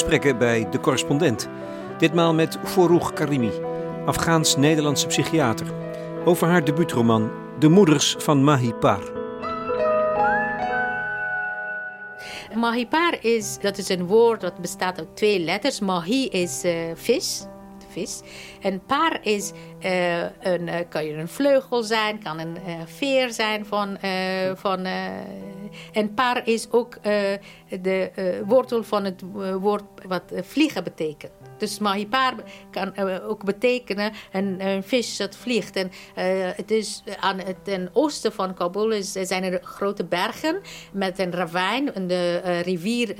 [0.00, 1.48] gesprekken bij De Correspondent.
[1.98, 3.50] Ditmaal met Forough Karimi,
[4.06, 5.66] Afghaans-Nederlandse psychiater.
[6.24, 9.12] Over haar debuutroman De Moeders van Mahipar.
[12.54, 15.80] Mahipar is, dat is een woord dat bestaat uit twee letters.
[15.80, 17.46] Mahi is uh, vis,
[17.90, 18.20] vis.
[18.60, 19.52] En paar is,
[19.84, 23.98] uh, een, uh, kan je een vleugel zijn, kan een uh, veer zijn van...
[24.54, 24.86] van
[25.92, 26.98] en paar is ook
[27.80, 28.10] de
[28.46, 29.22] wortel van het
[29.60, 31.32] woord wat vliegen betekent.
[31.58, 32.34] Dus mahipar
[32.70, 35.76] kan ook betekenen een, een, vis dat vliegt.
[35.76, 35.90] En
[36.56, 40.60] het is aan het ten oosten van Kabul is, zijn er grote bergen
[40.92, 41.94] met een ravijn.
[41.94, 43.14] En de rivier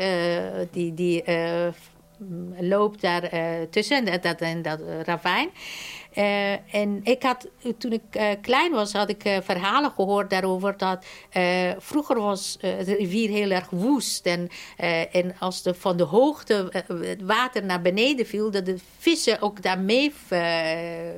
[0.71, 1.25] die, die
[2.61, 5.51] loopt daar uh, tussen, dat, dat, dat ravijn.
[6.15, 11.07] Uh, en ik had, toen ik klein was, had ik verhalen gehoord daarover dat
[11.79, 14.27] vroeger was de rivier heel erg woest.
[14.27, 14.49] En,
[15.13, 16.69] en als de, van de hoogte
[17.03, 20.13] het water naar beneden viel, dat de vissen ook daar mee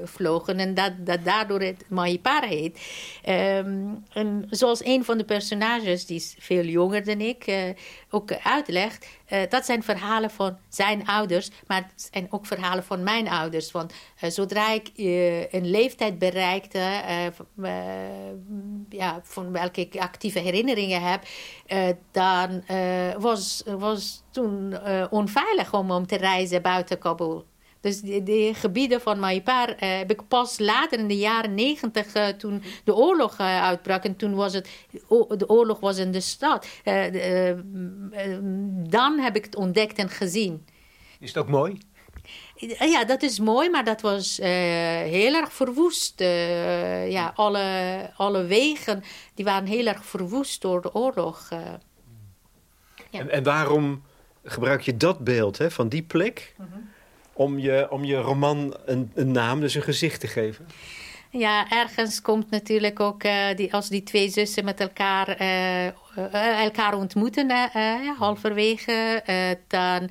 [0.05, 0.58] vlogen.
[0.58, 2.80] En dat, dat daardoor het Mahipara heet.
[3.28, 7.75] Um, en zoals een van de personages, die is veel jonger dan ik,
[8.11, 9.06] ook uitlegt.
[9.48, 13.70] Dat zijn verhalen van zijn ouders, maar het zijn ook verhalen van mijn ouders.
[13.70, 14.92] Want zodra ik ik
[15.50, 17.02] een leeftijd bereikte,
[18.89, 21.22] ja, van welke ik actieve herinneringen heb,
[22.11, 22.62] dan
[23.19, 24.78] was, was toen
[25.11, 27.44] onveilig om, om te reizen buiten Kabul.
[27.83, 32.94] Dus de, gebieden van Maipar heb ik pas later in de jaren negentig, toen de
[32.94, 34.05] oorlog uitbrak.
[34.05, 34.69] En toen was het,
[35.28, 36.66] de oorlog was in de stad.
[38.91, 40.66] dan heb ik het ontdekt en gezien.
[41.19, 41.78] Is het ook mooi?
[42.78, 46.20] Ja, dat is mooi, maar dat was uh, heel erg verwoest.
[46.20, 49.02] Uh, ja, alle, alle wegen
[49.34, 51.48] die waren heel erg verwoest door de oorlog.
[51.52, 51.58] Uh.
[53.11, 53.18] Ja.
[53.20, 54.02] En, en, waarom
[54.45, 56.90] gebruik je dat beeld hè, van die plek mm -hmm.
[57.42, 60.67] Om, je, om je roman een, een naam, dus een gezicht te geven?
[61.35, 66.63] Ja, ergens komt natuurlijk ook uh, die, als die twee zussen met elkaar, uh, uh,
[66.64, 67.70] elkaar ontmoeten,
[68.19, 69.23] halverwege,
[69.69, 70.11] dan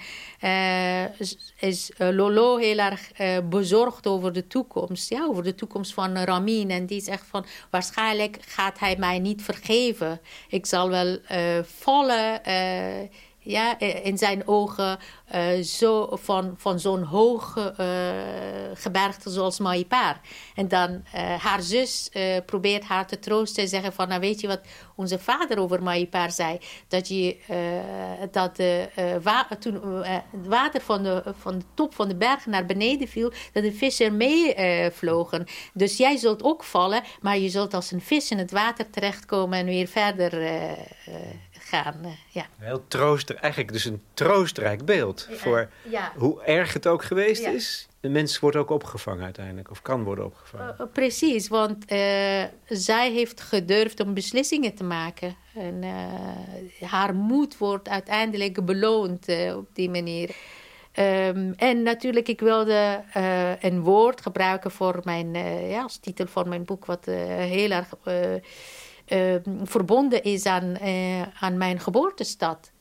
[1.59, 3.12] is Lolo heel erg
[3.50, 5.09] bezorgd over de toekomst.
[5.09, 6.70] Ja, over de toekomst van Ramin.
[6.72, 10.20] En die zegt van, waarschijnlijk gaat hij mij niet vergeven.
[10.50, 11.18] Ik zal wel
[11.64, 12.41] volle
[13.44, 15.00] ja, in zijn ogen
[15.35, 17.88] uh, zo van, van zo'n hoog uh,
[18.74, 20.19] gebergte zoals Maipar.
[20.56, 22.09] En dan uh, haar zus
[22.46, 24.07] probeert haar te troosten en zeggen van...
[24.07, 24.62] nou weet je wat
[24.96, 26.59] onze vader over Maipar zei?
[26.88, 27.38] Dat, je,
[28.31, 28.62] dat
[29.24, 33.31] wa toen het water van de, van de top van de berg naar beneden viel...
[33.53, 34.56] dat de vissen mee
[34.91, 35.46] vlogen.
[35.73, 39.59] Dus jij zult ook vallen, maar je zult als een vis in het water terechtkomen...
[39.59, 40.31] en weer verder
[41.72, 41.96] gaan.
[42.30, 42.46] ja.
[42.58, 45.70] Heel trooster, eigenlijk dus een troostrijk beeld voor
[46.16, 47.88] hoe erg het ook geweest is.
[48.00, 50.76] De mens wordt ook opgevangen uiteindelijk, of kan worden opgevangen.
[50.80, 55.36] Uh, precies, want uh, zij heeft gedurfd om beslissingen te maken.
[55.56, 60.36] En uh, haar moed wordt uiteindelijk beloond op die manier.
[61.00, 63.03] Um, en natuurlijk, ik wilde
[63.59, 65.34] een woord gebruiken voor mijn,
[65.70, 67.90] ja, als titel van mijn boek, wat heel erg
[69.63, 70.77] verbonden is aan,
[71.39, 72.72] aan mijn geboortestad.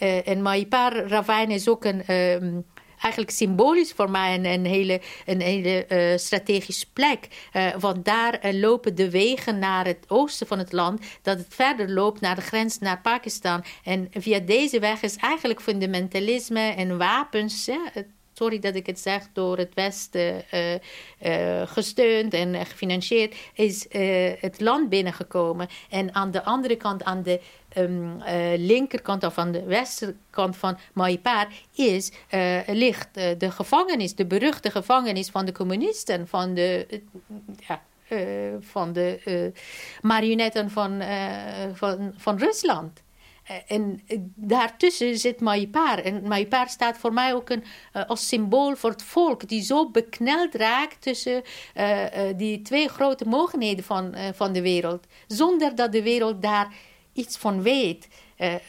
[0.00, 2.66] Uh, en Maipar Ravijn is ook een, um,
[2.98, 7.50] eigenlijk symbolisch voor mij een, een hele, een hele uh, strategische plek.
[7.78, 12.20] Want daar lopen de wegen naar het oosten van het land, dat het verder loopt
[12.20, 13.64] naar de grens naar Pakistan.
[13.84, 17.70] En via deze weg is eigenlijk fundamentalisme en wapens.
[18.40, 23.86] Sorry dat ik het zeg, door het Westen uh, gesteund en gefinancierd, is
[24.40, 25.68] het land binnengekomen.
[25.90, 27.40] En aan de andere kant, aan de
[27.76, 28.22] um,
[28.56, 32.12] linkerkant of aan de westkant van Maipar, is,
[32.66, 36.86] ligt de gevangenis, de beruchte gevangenis van de communisten, van de.
[37.68, 37.82] ja,
[38.60, 39.52] van de
[40.02, 41.02] marionetten van,
[41.74, 43.02] van, van Rusland.
[43.50, 45.98] Eh, en eh, daartussen zit Maïpar.
[45.98, 47.64] En Maïpar staat voor mij ook een,
[47.96, 49.48] uh, als symbool voor het volk...
[49.48, 51.42] die zo bekneld raakt tussen
[52.36, 55.06] die twee grote mogenheden van, van de wereld.
[55.26, 56.74] Zonder dat de wereld daar
[57.12, 58.08] iets van weet.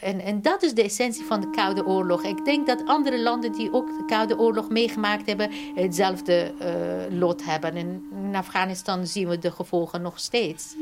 [0.00, 2.22] en, en dat is de essentie van de Koude Oorlog.
[2.24, 5.50] Ik denk dat andere landen die ook de Koude Oorlog meegemaakt hebben...
[5.74, 6.54] hetzelfde
[7.10, 7.76] lot hebben.
[7.76, 10.74] En in Afghanistan zien we de gevolgen nog steeds.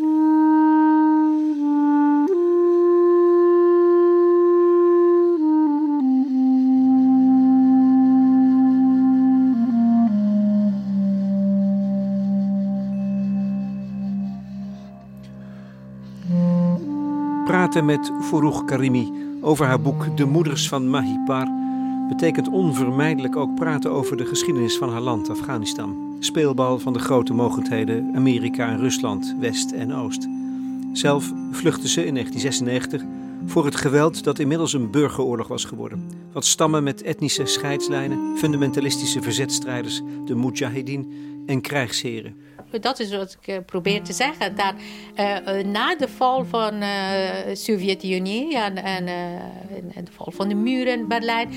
[17.71, 21.49] Praten met Forough Karimi over haar boek De Moeders van Mahipar,
[22.09, 26.17] betekent onvermijdelijk ook praten over de geschiedenis van haar land, Afghanistan.
[26.19, 30.29] Speelbal van de grote mogendheden Amerika en Rusland, West en Oost.
[30.93, 33.03] Zelf vluchtte ze in 1996
[33.47, 36.07] voor het geweld dat inmiddels een burgeroorlog was geworden.
[36.33, 41.13] Wat stammen met etnische scheidslijnen, fundamentalistische verzetstrijders, de mujahideen
[41.47, 42.35] en krijgsheren.
[42.81, 44.57] Dat is wat ik uh, probeer te zeggen.
[44.57, 44.75] Dat,
[45.17, 49.07] uh, na de val van de Sovjet-Unie en, en,
[49.95, 51.51] en, de val van de muur in Berlijn,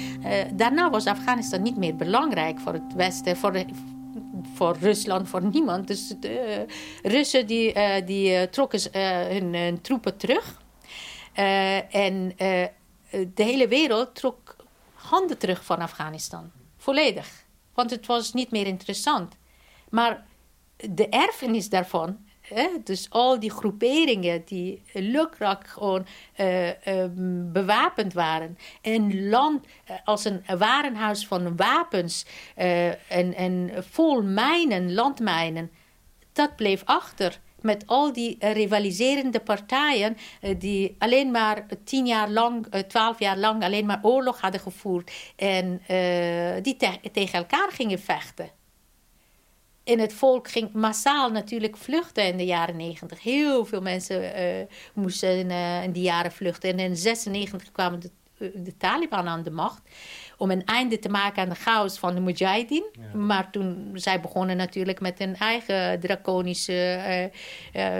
[0.54, 3.66] daarna was Afghanistan niet meer belangrijk voor het Westen, voor,
[4.54, 5.88] voor Rusland, voor niemand.
[5.88, 6.66] Dus de
[7.04, 7.74] Russen die,
[8.06, 8.80] die trokken
[9.34, 10.62] hun, hun, troepen terug.
[11.90, 12.34] en
[13.10, 14.56] de hele wereld trok
[14.94, 16.52] handen terug van Afghanistan.
[16.78, 17.44] Volledig.
[17.74, 19.36] Want het was niet meer interessant.
[19.90, 20.26] Maar
[20.90, 26.06] de erfenis daarvan, hè, dus al die groeperingen die lukraak gewoon
[26.38, 26.70] uh,
[27.52, 28.58] bewapend waren.
[28.82, 32.26] Een land uh, als een warenhuis van wapens
[33.08, 35.72] en, en vol mijnen, landmijnen,
[36.34, 40.18] dat bleef achter met al die rivaliserende partijen
[40.58, 45.82] die alleen maar tien jaar lang, twaalf jaar lang alleen maar oorlog hadden gevoerd en
[46.62, 48.50] die te tegen elkaar gingen vechten
[49.84, 53.24] in het volk ging massaal natuurlijk vluchten in de jaren negentig.
[53.24, 56.70] Heel veel mensen uh, moesten uh, in die jaren vluchten.
[56.70, 59.82] En in 96 kwamen de, uh, de, Taliban aan de macht
[60.38, 62.86] om een einde te maken aan de chaos van de Mujahideen.
[62.92, 63.20] Ja.
[63.20, 67.32] Maar toen zij begonnen natuurlijk met een eigen draconische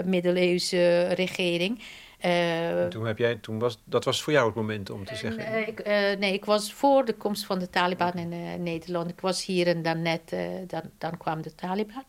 [0.04, 1.82] middeleeuwse regering.
[2.24, 5.40] Uh, toen heb jij, toen was, dat was voor jou het moment om te zeggen?
[5.40, 9.10] Uh, ik, uh, nee, ik was voor de komst van de Taliban in Nederland.
[9.10, 10.36] Ik was hier en dan net,
[10.66, 12.04] dan, dan kwam de Taliban.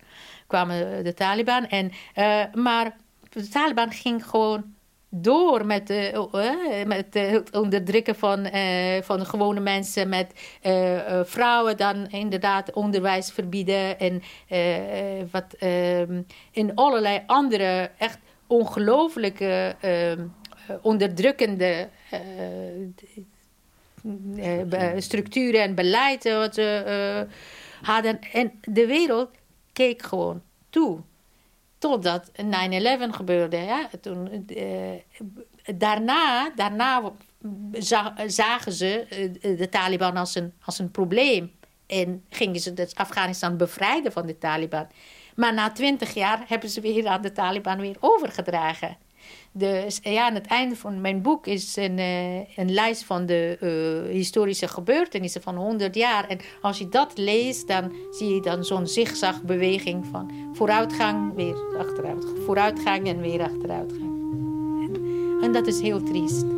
[0.48, 1.68] kwamen de Taliban.
[1.68, 1.92] En,
[2.54, 2.98] maar
[3.30, 4.74] de Taliban ging gewoon
[5.10, 5.88] door met,
[6.86, 8.48] met het onderdrukken van,
[9.04, 10.58] van gewone mensen, met
[11.24, 14.22] vrouwen dan inderdaad onderwijs verbieden en
[15.32, 16.22] wat ehm,
[16.52, 18.20] in allerlei andere echt
[18.56, 20.12] ongelooflijke uh,
[20.82, 21.90] onderdrukkende
[24.04, 24.50] uh,
[24.98, 27.28] structuren en beleid wat ze
[27.82, 28.20] hadden.
[28.32, 29.30] En de wereld
[29.74, 31.00] keek gewoon toe.
[31.78, 32.36] Totdat 9-11
[33.10, 33.58] gebeurde.
[33.58, 33.90] Ja?
[34.02, 34.48] Toen,
[35.76, 37.12] daarna, daarna
[38.28, 39.06] zagen ze
[39.42, 41.52] de Taliban als een, als een probleem.
[41.88, 44.88] En gingen ze dus Afghanistan bevrijden van de Taliban.
[45.36, 48.98] Maar na twintig jaar hebben ze weer aan de Taliban weer overgedragen.
[49.52, 53.58] Dus ja, aan het einde van mijn boek is een, uh, een lijst van de
[53.62, 56.28] uh, historische gebeurtenissen van 100 jaar.
[56.28, 62.26] En als je dat leest, dan zie je dan zo'n zigzagbeweging van vooruitgang, weer achteruit.
[62.46, 64.14] Vooruitgang en weer achteruitgang.
[65.42, 66.55] En dat is heel triest.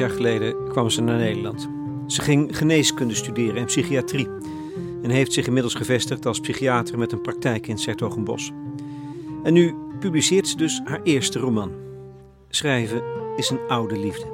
[0.00, 1.68] Jaar geleden kwam ze naar Nederland.
[2.06, 4.28] Ze ging geneeskunde studeren en psychiatrie
[5.02, 8.52] en heeft zich inmiddels gevestigd als psychiater met een praktijk in Sertogenbos.
[9.42, 11.70] En nu publiceert ze dus haar eerste roman.
[12.48, 13.02] Schrijven
[13.36, 14.26] is een oude liefde.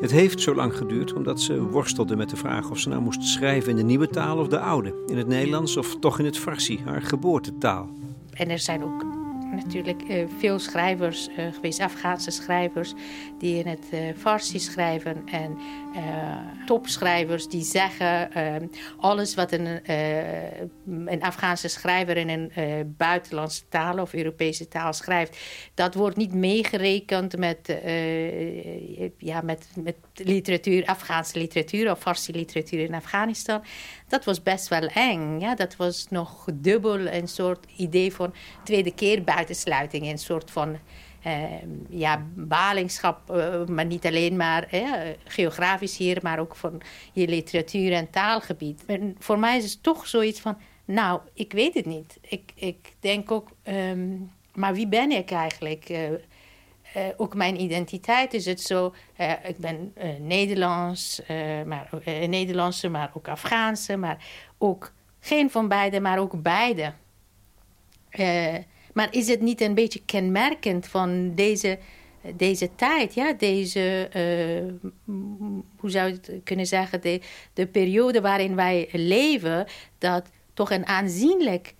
[0.00, 3.22] Het heeft zo lang geduurd omdat ze worstelde met de vraag of ze nou moest
[3.22, 6.38] schrijven in de nieuwe taal of de oude, in het Nederlands of toch in het
[6.38, 7.88] Farsi, haar geboortetaal.
[8.32, 9.11] En er zijn ook
[9.64, 12.92] natuurlijk uh, veel schrijvers uh, geweest, Afghaanse schrijvers,
[13.38, 15.22] die in het uh, Farsi schrijven.
[15.26, 15.58] En
[16.66, 18.30] topschrijvers die zeggen:
[18.96, 19.80] alles wat een,
[20.84, 25.38] een Afghaanse schrijver in een buitenlandse taal of Europese taal schrijft,
[25.74, 27.78] dat wordt niet meegerekend met,
[29.18, 33.62] ja, met, met literatuur, Afghaanse literatuur of Farsi literatuur in Afghanistan.
[34.08, 35.40] Dat was best wel eng.
[35.40, 35.54] Ja?
[35.54, 40.06] Dat was nog dubbel een soort idee van tweede keer buitensluiting.
[40.06, 40.78] Een soort van
[41.26, 41.42] uh,
[41.88, 44.68] ja, balingschap, uh, maar niet alleen maar
[45.24, 46.80] geografisch hier, maar ook van
[47.12, 48.84] je literatuur- en taalgebied.
[49.18, 52.18] Voor mij is het toch zoiets van, nou, ik weet het niet.
[52.20, 55.88] Ik, ik denk ook, um, maar wie ben ik eigenlijk?
[56.96, 58.94] Uh, ook mijn identiteit is het zo.
[59.20, 61.20] Uh, ik ben uh, Nederlands,
[61.66, 64.26] maar, Nederlandse, maar ook Afghaanse, maar
[64.58, 66.92] ook geen van beide, maar ook beide.
[68.92, 71.78] maar is het niet een beetje kenmerkend van deze,
[72.34, 73.32] deze tijd, ja?
[73.32, 74.08] deze,
[75.76, 77.20] hoe zou je kunnen zeggen, de,
[77.52, 79.66] de periode waarin wij leven,
[79.98, 81.74] dat toch een aanzienlijk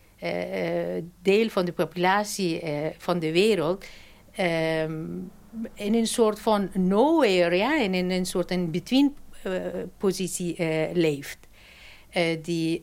[1.23, 2.63] deel van de populatie
[2.99, 3.85] van de wereld
[4.39, 5.31] um,
[5.75, 9.17] in een soort van nowhere, ja, in een soort in-between
[9.99, 10.57] positie
[10.93, 11.39] leeft.
[12.43, 12.81] die,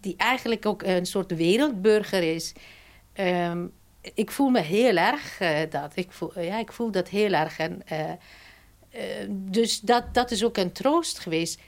[0.00, 2.52] die eigenlijk ook een soort wereldburger is.
[3.12, 3.66] Ehm,
[4.14, 5.38] ik voel me heel erg
[5.70, 5.92] dat.
[5.94, 7.58] Ik voel, ja, ik voel dat heel erg.
[7.58, 7.82] En,
[9.28, 11.60] dus dat, dat is ook een troost geweest.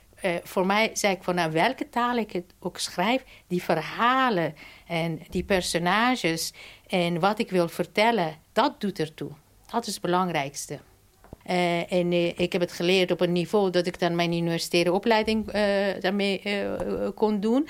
[0.43, 4.55] Voor mij zei ik van nou, welke taal ik het ook schrijf, die verhalen
[4.87, 6.53] en die personages
[6.91, 9.31] en wat ik wil vertellen, dat doet ertoe.
[9.71, 10.79] Dat is het belangrijkste.
[11.47, 14.93] Uh, en uh, ik heb het geleerd op een niveau dat ik dan mijn universitaire
[14.93, 16.43] opleiding uh, daarmee
[17.15, 17.69] kon doen.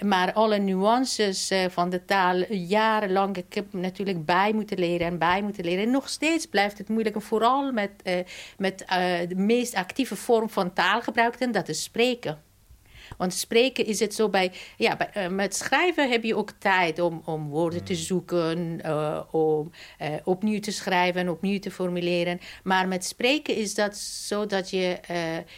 [0.00, 5.42] maar alle nuances van de taal, jarenlang, ik heb natuurlijk bij moeten leren en bij
[5.42, 5.84] moeten leren.
[5.84, 7.14] En nog steeds blijft het moeilijk.
[7.14, 7.90] En vooral met,
[8.58, 8.84] met
[9.28, 12.42] de meest actieve vorm van taalgebruik, en dat is spreken.
[13.16, 14.52] Want spreken is het zo bij...
[14.76, 17.98] Ja, bij, uh, met schrijven heb je ook tijd om, om woorden te mm.
[17.98, 19.70] zoeken, uh, om
[20.02, 22.40] uh, opnieuw te schrijven en opnieuw te formuleren.
[22.62, 25.00] Maar met spreken is dat zo dat je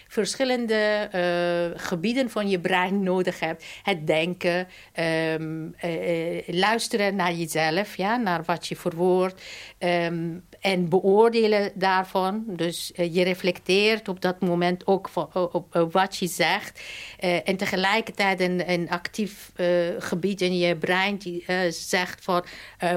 [0.09, 1.09] verschillende
[1.77, 3.65] gebieden van je brein nodig hebt.
[3.83, 4.69] Het denken,
[5.39, 5.75] um,
[6.47, 9.43] luisteren naar jezelf, ja, naar wat je verwoordt.
[9.79, 12.45] Um, en beoordelen daarvan.
[12.47, 16.81] Dus uh, je reflecteert op dat moment ook op, op, wat je zegt.
[17.21, 19.53] Uh, en tegelijkertijd een, een actief
[19.99, 22.45] gebied in je brein die zegt van...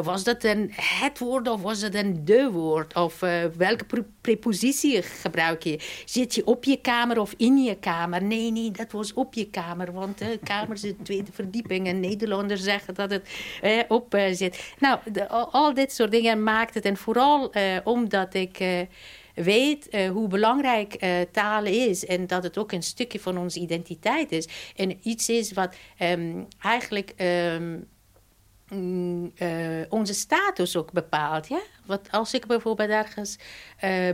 [0.03, 2.95] was dat een het woord of was het een de woord?
[2.95, 3.19] Of
[3.57, 5.79] welke pre prepositie gebruik je?
[6.05, 8.23] Zit je op je kamer of in je kamer?
[8.23, 9.93] Nee, nee, dat was op je kamer.
[9.93, 11.87] Want de kamer zit tweede verdieping.
[11.87, 13.29] En Nederlanders zeggen dat het
[13.87, 14.73] op zit.
[14.79, 16.85] Nou, de, al dit soort dingen maakt het.
[16.85, 18.79] En vooral uh, omdat ik uh,
[19.33, 24.31] weet uh, hoe belangrijk taal is en dat het ook een stukje van onze identiteit
[24.31, 24.47] is.
[24.75, 27.87] En iets is wat um, eigenlijk um,
[29.89, 31.47] onze status ook bepaalt.
[31.47, 31.61] Ja?
[31.85, 33.37] Want als ik bijvoorbeeld ergens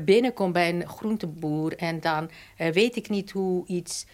[0.01, 4.05] binnenkom bij een groenteboer en dan weet ik niet hoe iets,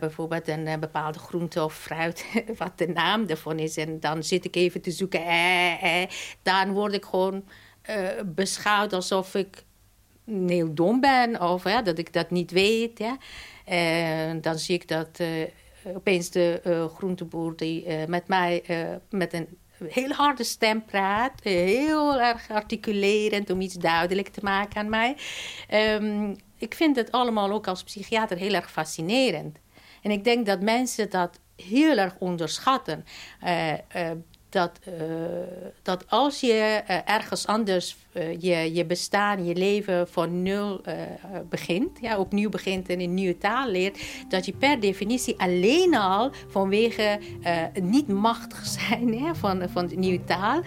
[0.00, 2.24] bijvoorbeeld een bepaalde groente of fruit,
[2.58, 6.08] wat de naam ervan is, en dan zit ik even te zoeken, eh, eh,
[6.42, 7.44] dan word ik gewoon
[7.90, 9.64] uh, beschouwd alsof ik
[10.46, 13.00] heel dom ben of dat ik dat niet weet.
[13.64, 15.28] En dan zie ik dat uh,
[15.96, 18.62] opeens de uh, groenteboer die met mij
[19.10, 19.48] met een
[19.88, 25.16] heel harde stem praat, heel erg articulerend om iets duidelijk te maken aan mij.
[25.70, 29.58] Um, ik vind het allemaal ook als psychiater heel erg fascinerend.
[30.02, 33.04] En ik denk dat mensen dat heel erg onderschatten
[34.52, 34.94] dat, uh,
[35.82, 40.80] dat als je uh, ergens anders uh, je, je bestaan, je leven van nul
[41.48, 46.30] begint, ja, opnieuw begint en een nieuwe taal leert, dat je per definitie alleen al
[46.48, 47.20] vanwege
[47.82, 50.62] niet machtig zijn hè, van, van de nieuwe taal,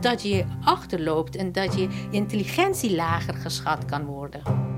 [0.00, 4.77] dat je achterloopt en dat je intelligentie lager geschat kan worden.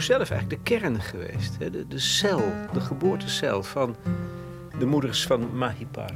[0.00, 1.58] Zelf eigenlijk de kern geweest.
[1.58, 1.70] Hè?
[1.70, 2.42] De, de cel,
[2.72, 3.96] de geboortecel van
[4.78, 6.10] de moeders van Mahipar.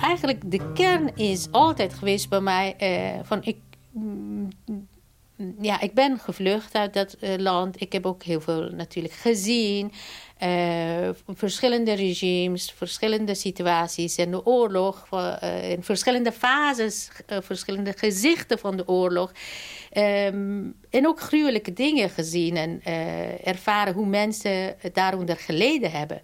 [0.00, 3.56] Eigenlijk de kern is altijd geweest bij mij uh, van ik...
[5.60, 7.80] Ja, ik ben gevlucht uit dat uh, land.
[7.80, 9.92] Ik heb ook heel veel natuurlijk gezien.
[10.42, 18.76] Uh, verschillende regimes, verschillende situaties en de oorlog, uh, in verschillende fases, verschillende gezichten van
[18.76, 19.32] de oorlog.
[19.92, 22.82] Um, en ook gruwelijke dingen gezien en
[23.44, 26.22] ervaren hoe mensen daaronder geleden hebben.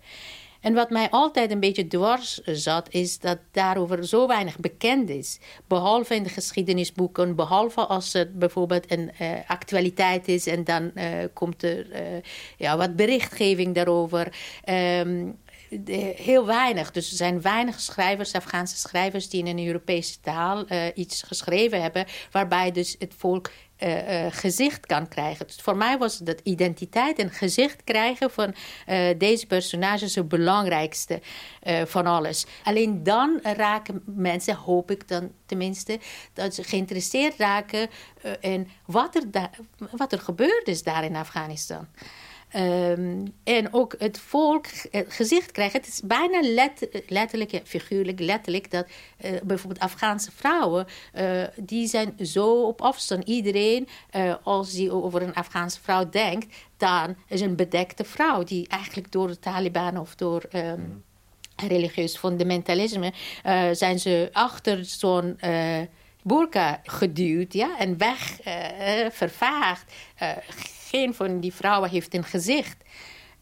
[0.65, 5.39] En wat mij altijd een beetje dwars zat, is dat daarover zo weinig bekend is.
[5.67, 11.05] Behalve in de geschiedenisboeken, behalve als het bijvoorbeeld een uh, actualiteit is en dan uh,
[11.33, 12.21] komt er uh,
[12.57, 14.37] ja, wat berichtgeving daarover.
[14.69, 15.39] Um,
[16.17, 16.91] heel weinig.
[16.91, 22.07] Dus er zijn weinig schrijvers, Afghaanse schrijvers, die in een Europese taal iets geschreven hebben,
[22.31, 25.47] waarbij dus het volk uh, uh, gezicht kan krijgen.
[25.47, 28.55] Dus voor mij was dat identiteit en gezicht krijgen van
[28.89, 31.21] uh, deze personages het belangrijkste
[31.85, 32.47] van alles.
[32.63, 35.99] Alleen dan raken mensen, hoop ik dan tenminste,
[36.33, 37.89] dat ze geïnteresseerd raken
[38.41, 39.51] in wat er,
[39.91, 41.89] wat er gebeurd is daar in Afghanistan.
[42.57, 45.81] Um, en ook het volk het gezicht krijgen.
[45.81, 48.87] Het is bijna let, letterlijk, figuurlijk, letterlijk dat
[49.25, 53.25] uh, bijvoorbeeld Afghaanse vrouwen, uh, die zijn zo op afstand.
[53.25, 58.69] Iedereen, uh, als die over een Afghaanse vrouw denkt, dan is een bedekte vrouw die
[58.69, 60.43] eigenlijk door de Taliban of door.
[60.53, 61.05] Um,
[61.57, 63.13] religieus fundamentalisme,
[63.73, 65.39] zijn ze achter zo'n
[66.23, 68.39] burka geduwd ja, en weg
[69.11, 69.93] vervaagd.
[70.95, 72.77] Geen van die vrouwen heeft een gezicht.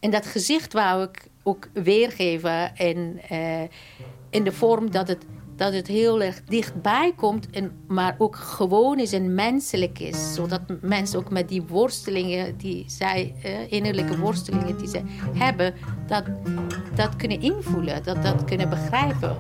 [0.01, 3.21] En dat gezicht wou ik ook weergeven in,
[4.31, 5.25] in de vorm dat het
[5.57, 10.35] dat het heel erg dichtbij komt, en, maar ook gewoon is en menselijk is.
[10.35, 15.01] Zodat mensen ook met die worstelingen, die zij, uh, innerlijke worstelingen die ze
[15.33, 15.75] hebben,
[16.07, 16.25] dat,
[16.95, 19.37] dat kunnen invoelen, dat, dat kunnen begrijpen.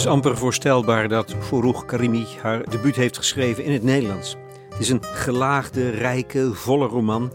[0.00, 4.36] Is amper voorstelbaar dat Fourouk Karimi haar debuut heeft geschreven in het Nederlands.
[4.70, 7.32] Het is een gelaagde, rijke, volle roman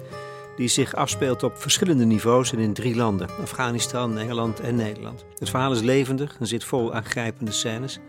[0.55, 5.25] die zich afspeelt op verschillende niveaus en in drie landen: Afghanistan, Engeland en Nederland.
[5.37, 7.99] Het verhaal is levendig en zit vol aangrijpende scènes.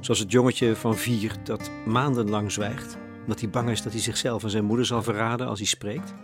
[0.00, 4.42] Zoals het jongetje van vier dat maandenlang zwijgt, omdat hij bang is dat hij zichzelf
[4.42, 6.14] en zijn moeder zal verraden als hij spreekt.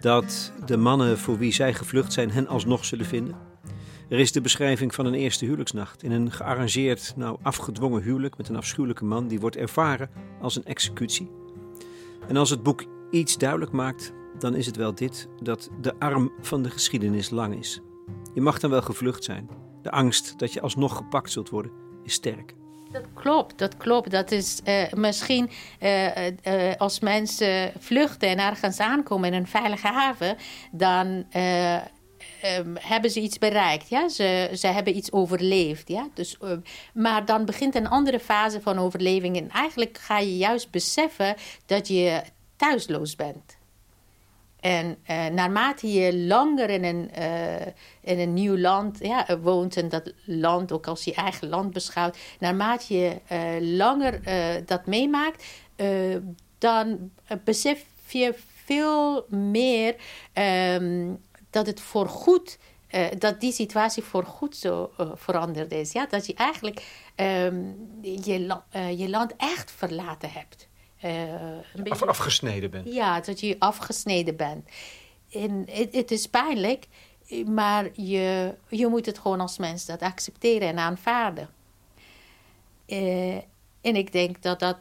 [0.00, 3.49] Dat de mannen voor wie zij gevlucht zijn hen alsnog zullen vinden.
[4.10, 8.48] Er is de beschrijving van een eerste huwelijksnacht in een gearrangeerd, nou afgedwongen huwelijk met
[8.48, 11.30] een afschuwelijke man die wordt ervaren als een executie.
[12.28, 16.32] En als het boek iets duidelijk maakt, dan is het wel dit: dat de arm
[16.40, 17.80] van de geschiedenis lang is.
[18.34, 19.48] Je mag dan wel gevlucht zijn.
[19.82, 21.72] De angst dat je alsnog gepakt zult worden
[22.04, 22.54] is sterk.
[22.92, 24.10] Dat klopt, dat klopt.
[24.10, 25.50] Dat is uh, misschien
[25.80, 26.32] uh, uh,
[26.78, 30.36] als mensen vluchten en ergens aankomen in een veilige haven,
[30.72, 31.24] dan
[32.44, 33.88] um, hebben ze iets bereikt.
[33.88, 34.08] Ja?
[34.08, 35.88] Ze, ze hebben iets overleefd.
[35.88, 36.08] Ja?
[36.14, 36.50] Dus, uh,
[36.94, 39.36] maar dan begint een andere fase van overleving.
[39.36, 41.34] En eigenlijk ga je juist beseffen
[41.66, 42.22] dat je
[42.56, 43.58] thuisloos bent.
[44.60, 47.66] En uh, naarmate je langer in een, uh,
[48.00, 52.18] in een nieuw land ja, woont en dat land ook als je eigen land beschouwt,
[52.38, 53.16] naarmate je
[53.60, 54.20] langer
[54.66, 55.44] dat meemaakt,
[56.58, 57.10] dan
[57.44, 59.94] besef je veel meer
[60.74, 62.58] um, dat het voor goed,
[62.90, 65.92] uh, dat die situatie voor goed zo uh, veranderd is.
[65.92, 66.06] Ja?
[66.06, 70.68] Dat je eigenlijk um, je, uh, je land echt verlaten hebt.
[71.74, 72.92] Beetje, Af, afgesneden bent.
[72.92, 74.68] Ja, dat je afgesneden bent.
[75.32, 76.86] En het, het is pijnlijk,
[77.46, 81.48] maar je, je moet het gewoon als mens dat accepteren en aanvaarden.
[83.80, 84.78] en ik denk dat dat,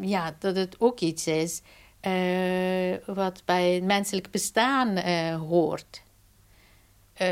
[0.00, 1.62] ja, dat het ook iets is
[2.06, 6.02] uh, wat bij het menselijk bestaan uh, hoort.
[7.22, 7.28] Uh,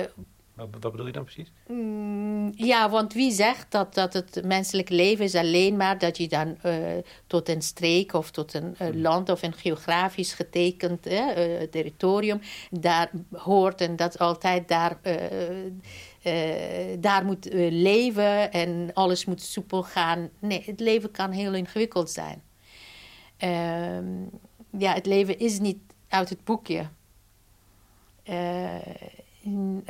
[0.55, 1.53] wat, wat, bedoel je dan precies?
[1.67, 6.29] Mm, ja, want wie zegt dat, dat het menselijk leven is alleen maar dat je
[6.29, 6.57] dan
[7.27, 9.01] tot een streek of tot een hmm.
[9.01, 11.03] land of een geografisch getekend
[11.71, 14.99] territorium daar hoort en dat altijd daar,
[16.99, 20.31] daar moet leven en alles moet soepel gaan.
[20.39, 22.43] Nee, het leven kan heel ingewikkeld zijn.
[23.43, 24.05] Ehm,
[24.79, 26.87] ja, het leven is niet uit het boekje.
[28.31, 28.71] Uh,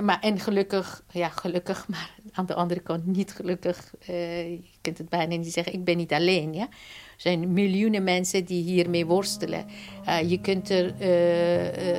[0.03, 3.95] maar, en gelukkig, ja, gelukkig, maar aan de andere kant niet gelukkig.
[4.09, 6.55] Uh, je kunt het bijna niet zeggen, ik ben niet alleen.
[6.55, 6.63] Ja?
[6.63, 9.67] Er zijn miljoenen mensen die hiermee worstelen.
[10.07, 11.07] Uh, je, kunt er,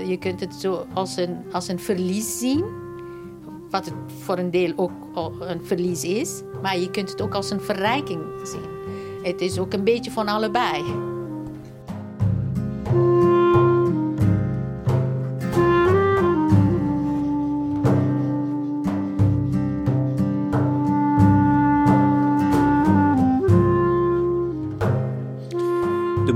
[0.10, 2.82] je kunt het zo als een, als een verlies zien.
[3.70, 4.92] Wat het voor een deel ook
[5.40, 6.42] een verlies is.
[6.62, 8.72] Maar je kunt het ook als een verrijking zien.
[9.24, 11.13] Het is ook een beetje van allebei.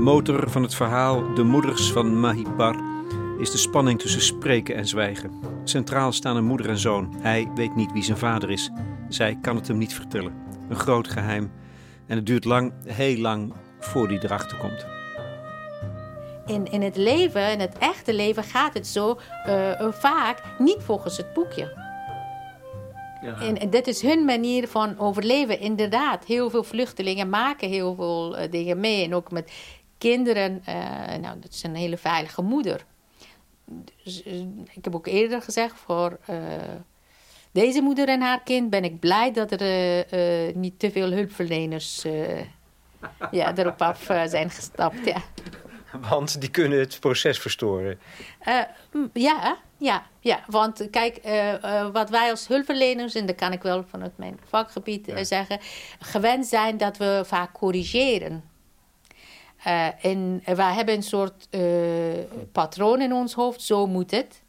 [0.08, 2.76] Motor van het verhaal De Moeders van Mahipar
[3.38, 5.30] is de spanning tussen spreken en zwijgen.
[5.64, 7.14] Centraal staan een moeder en zoon.
[7.20, 8.70] Hij weet niet wie zijn vader is.
[9.08, 10.32] Zij kan het hem niet vertellen.
[10.68, 11.52] Een groot geheim.
[12.06, 14.86] En het duurt lang, heel lang, voor die erachter komt.
[16.46, 21.16] In, in het leven, in het echte leven, gaat het zo uh, vaak niet volgens
[21.16, 21.86] het boekje.
[23.22, 23.40] Ja.
[23.40, 25.60] En dit is hun manier van overleven.
[25.60, 29.04] Inderdaad, heel veel vluchtelingen maken heel veel uh, dingen mee.
[29.04, 29.52] En ook met
[29.98, 30.74] kinderen, uh,
[31.20, 32.84] nou, dat is een hele veilige moeder.
[34.04, 34.34] Dus, uh,
[34.72, 36.36] ik heb ook eerder gezegd, voor uh,
[37.50, 40.06] deze moeder en haar kind ben ik blij dat er
[40.56, 42.06] niet te veel hulpverleners
[43.30, 45.04] ja, erop af zijn gestapt.
[45.04, 45.22] Ja.
[46.08, 47.98] Want die kunnen het proces verstoren.
[49.12, 51.20] ja, ja, ja, want kijk,
[51.92, 55.24] wat wij als hulpverleners, en dat kan ik wel vanuit mijn vakgebied ja.
[55.24, 55.58] zeggen,
[56.00, 58.47] gewend zijn dat we vaak corrigeren.
[59.66, 61.62] Uh, en wij hebben een soort uh,
[62.52, 64.42] patroon in ons hoofd, zo moet het.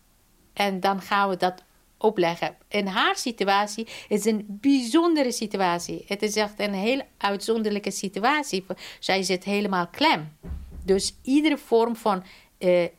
[0.54, 1.64] En dan gaan we dat
[1.98, 2.56] opleggen.
[2.68, 6.04] In haar situatie is een bijzondere situatie.
[6.08, 8.66] Het is echt een heel uitzonderlijke situatie.
[9.00, 10.38] Zij zit helemaal klem.
[10.86, 12.24] Dus iedere vorm van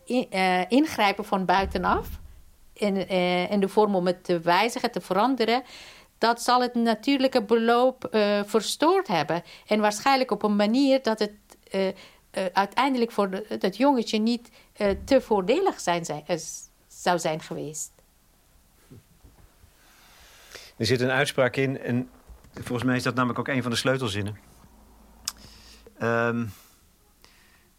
[0.04, 0.30] in,
[0.68, 2.08] ingrijpen van buitenaf,
[2.72, 3.08] in,
[3.48, 5.62] in de vorm om het te wijzigen, te veranderen,
[6.18, 8.08] dat zal het natuurlijke beloop
[8.46, 9.42] verstoord hebben.
[9.66, 11.32] En waarschijnlijk op een manier dat het
[11.74, 11.92] uh, uh,
[12.52, 16.24] uiteindelijk voor de, dat jongetje niet uh, te voordelig zijn, zijn,
[16.88, 17.90] zou zijn geweest.
[20.76, 22.10] Er zit een uitspraak in, en
[22.54, 24.38] volgens mij is dat namelijk ook een van de sleutelzinnen.
[26.02, 26.52] Um,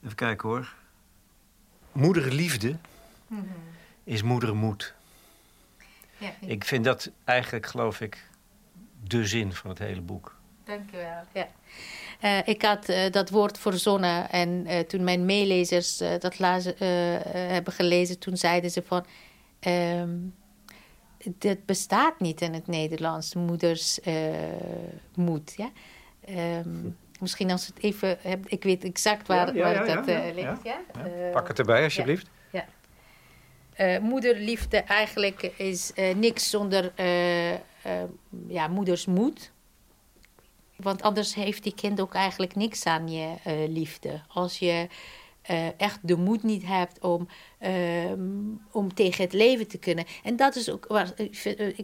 [0.03, 0.73] even kijken hoor.
[1.91, 2.77] Moederliefde
[3.27, 3.47] mm -hmm.
[4.03, 4.93] is moedermoed.
[6.17, 6.49] Ja, ik...
[6.49, 8.29] ik vind dat eigenlijk, geloof ik,
[9.03, 10.35] de zin van het hele boek.
[10.63, 11.23] Dank u wel.
[11.33, 11.47] Ja.
[12.23, 16.75] Uh, ik had uh, dat woord verzonnen en uh, toen mijn meelezers dat lazen,
[17.37, 19.05] hebben gelezen, toen zeiden ze van...
[19.67, 20.35] Um,
[21.37, 23.99] dit bestaat niet in het Nederlands, moeders
[25.15, 25.53] moed.
[25.55, 25.69] Ja?
[26.57, 30.35] Um, misschien als het even hebt, ik weet exact waar, ja, ja, waar ja, dat
[30.35, 30.63] ligt.
[30.63, 30.81] Ja.
[31.31, 32.29] Pak het erbij alsjeblieft.
[32.51, 33.99] Ja.
[33.99, 36.91] moederliefde eigenlijk is niks zonder
[38.47, 39.51] ja, moeders moed.
[40.81, 44.21] Want anders heeft die kind ook eigenlijk niks aan je uh, liefde.
[44.27, 44.87] Als je
[45.49, 47.27] uh, echt de moed niet hebt om,
[48.11, 50.05] um, om tegen het leven te kunnen.
[50.23, 51.35] En dat is ook waar ik,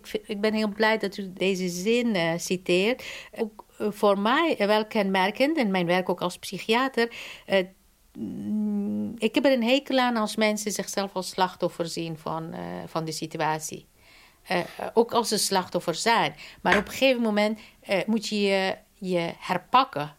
[0.06, 3.04] vind, ik, ben heel blij dat u deze zin citeert.
[3.38, 7.12] Ook voor mij wel kenmerkend, en mijn werk ook als psychiater.
[9.18, 12.56] ik heb er een hekel aan als mensen zichzelf als slachtoffer zien van,
[12.86, 13.88] van de situatie.
[14.94, 16.36] ook als ze slachtoffer zijn.
[16.62, 17.60] Maar op een gegeven moment
[18.06, 20.16] moet je je je herpakken.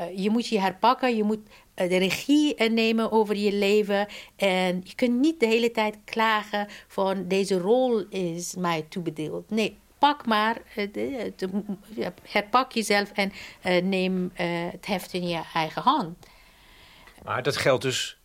[0.00, 4.06] Uh, je moet je herpakken, je moet uh, de regie nemen over je leven.
[4.36, 9.50] En je kunt niet de hele tijd klagen van deze rol is mij toebedeeld.
[9.50, 11.32] Nee, pak maar, de,
[12.22, 13.32] herpak jezelf en
[13.88, 14.30] neem
[14.72, 16.26] het heft in je eigen hand.
[17.24, 18.20] Maar dat geldt dus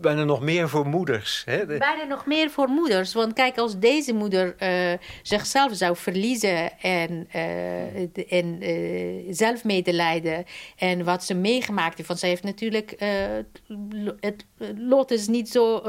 [0.00, 1.42] bijna nog meer voor moeders.
[1.44, 1.66] Hè?
[1.66, 3.14] Bijna nog meer voor moeders.
[3.14, 10.44] Want kijk, als deze moeder uh, zichzelf zou verliezen en, uh, en uh, zelfmedelijden
[10.76, 12.08] en wat ze meegemaakt heeft.
[12.08, 12.94] Want ze heeft natuurlijk,
[14.20, 14.44] het
[14.76, 15.82] lot is niet zo,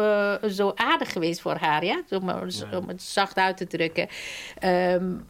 [0.50, 2.04] zo aardig geweest voor haar, ja?
[2.10, 2.30] Om,
[2.74, 4.08] om het zacht uit te drukken.
[4.64, 5.26] Um,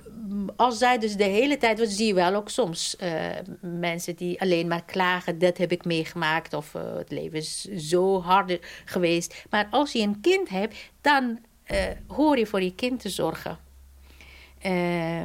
[0.56, 2.96] als zij dus de hele tijd, wat zie je wel ook soms
[3.62, 8.62] mensen die alleen maar klagen, dat heb ik meegemaakt of het leven is zo hard
[8.86, 9.46] geweest.
[9.50, 11.40] Maar als je een kind hebt, dan
[11.72, 13.58] uh, hoor je voor je kind te zorgen.
[14.66, 15.24] Uh,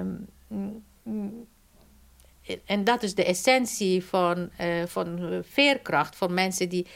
[2.65, 6.17] en dat is de essentie van, uh, van veerkracht.
[6.17, 6.87] Van mensen die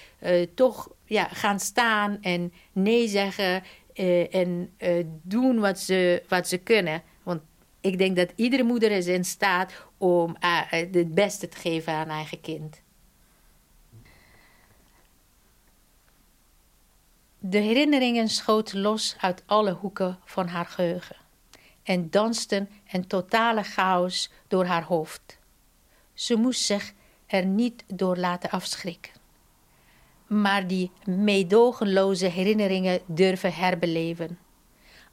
[0.55, 3.63] toch ja, gaan staan en nee zeggen
[4.31, 4.73] en
[5.23, 7.03] doen wat ze, wat ze kunnen.
[7.23, 7.41] Want
[7.81, 12.41] ik denk dat iedere moeder is in staat om het beste te geven aan eigen
[12.41, 12.82] kind.
[17.45, 21.17] De herinneringen schoten los uit alle hoeken van haar geheugen
[21.83, 25.39] en dansten een totale chaos door haar hoofd.
[26.15, 26.93] Ze moest zich
[27.27, 29.13] er niet door laten afschrikken.
[30.27, 34.39] Maar die meedogenloze herinneringen durven herbeleven.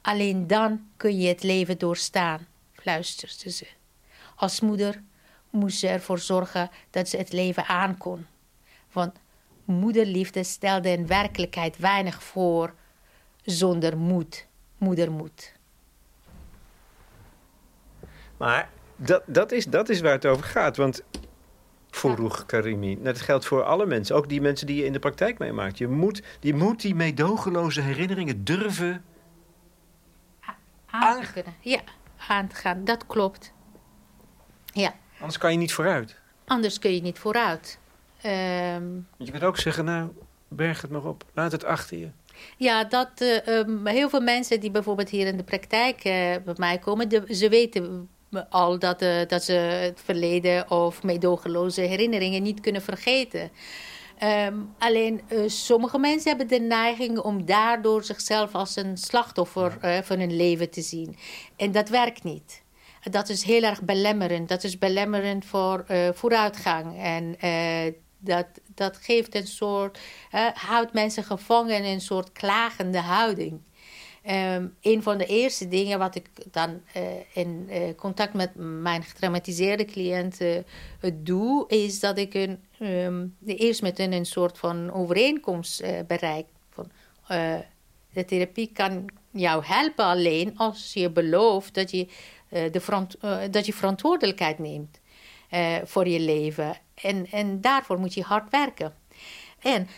[0.00, 3.66] Alleen dan kun je het leven doorstaan, fluisterde ze.
[4.36, 5.02] Als moeder
[5.50, 8.26] moest ze ervoor zorgen dat ze het leven aankon.
[8.92, 9.16] Want
[9.72, 12.74] moederliefde stelde in werkelijkheid weinig voor
[13.42, 14.46] zonder moed,
[14.78, 15.52] moedermoed.
[18.36, 20.76] Maar dat, dat, is, dat is waar het over gaat.
[20.76, 21.02] Want
[21.90, 23.02] Vroeg Karimi.
[23.02, 24.16] Dat geldt voor alle mensen.
[24.16, 25.78] Ook die mensen die je in de praktijk meemaakt.
[25.78, 29.04] Je moet, je moet die meedogenloze herinneringen durven...
[30.90, 31.54] Aan te kunnen.
[31.60, 31.80] Ja,
[32.28, 32.84] aan te gaan.
[32.84, 33.52] Dat klopt.
[34.64, 34.94] Ja.
[35.18, 36.18] Anders kan je niet vooruit.
[36.44, 37.78] Anders kun je niet vooruit.
[38.26, 40.08] Um, je kunt ook zeggen, nou,
[40.48, 41.24] berg het maar op.
[41.34, 42.08] Laat het achter je.
[42.56, 46.12] Ja, dat uh, um, heel veel mensen die bijvoorbeeld hier in de praktijk uh,
[46.44, 48.08] bij mij komen, de, ze weten
[48.50, 53.50] al dat, uh, dat ze het verleden of meedogenloze herinneringen niet kunnen vergeten.
[54.46, 60.36] Um, alleen sommige mensen hebben de neiging om daardoor zichzelf als een slachtoffer van hun
[60.36, 61.16] leven te zien.
[61.56, 62.62] En dat werkt niet.
[63.10, 64.48] Dat is heel erg belemmerend.
[64.48, 66.98] Dat is belemmerend voor vooruitgang.
[67.02, 67.36] En
[68.20, 69.98] dat, dat geeft een soort,
[70.54, 73.60] houdt mensen gevangen in een soort klagende houding.
[74.26, 77.02] Um, een van de eerste dingen wat ik dan uh,
[77.32, 80.66] in uh, contact met mijn getraumatiseerde cliënten
[81.14, 86.50] doe, is dat ik hun um, eerst met een, een soort van overeenkomst bereikt.
[86.70, 86.90] Van,
[88.12, 92.06] de therapie kan jou helpen alleen als je belooft dat je,
[92.48, 95.00] de dat je verantwoordelijkheid neemt
[95.84, 96.76] voor je leven.
[97.02, 98.94] En, en daarvoor moet je hard werken.
[99.60, 99.88] En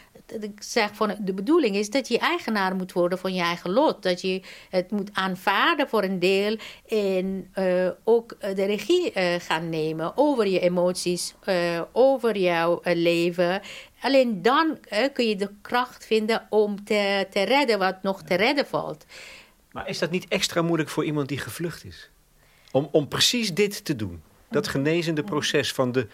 [0.40, 4.02] ik zeg van de bedoeling is dat je eigenaar moet worden van je eigen lot.
[4.02, 6.56] Dat je het moet aanvaarden voor een deel
[6.88, 13.60] en uh, ook de regie uh, gaan nemen over je emoties, uh, over jouw leven.
[14.00, 14.78] Alleen dan
[15.12, 19.04] kun je de kracht vinden om te, te redden wat nog te redden valt.
[19.72, 22.10] Maar is dat niet extra moeilijk voor iemand die gevlucht is?
[22.70, 24.22] Om, om precies dit te doen.
[24.50, 26.06] Dat genezende proces van de,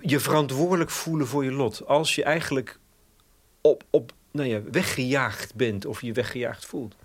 [0.00, 1.86] je verantwoordelijk voelen voor je lot.
[1.86, 2.78] Als je eigenlijk
[3.60, 6.96] op, op nou ja, weggejaagd bent of je weggejaagd voelt?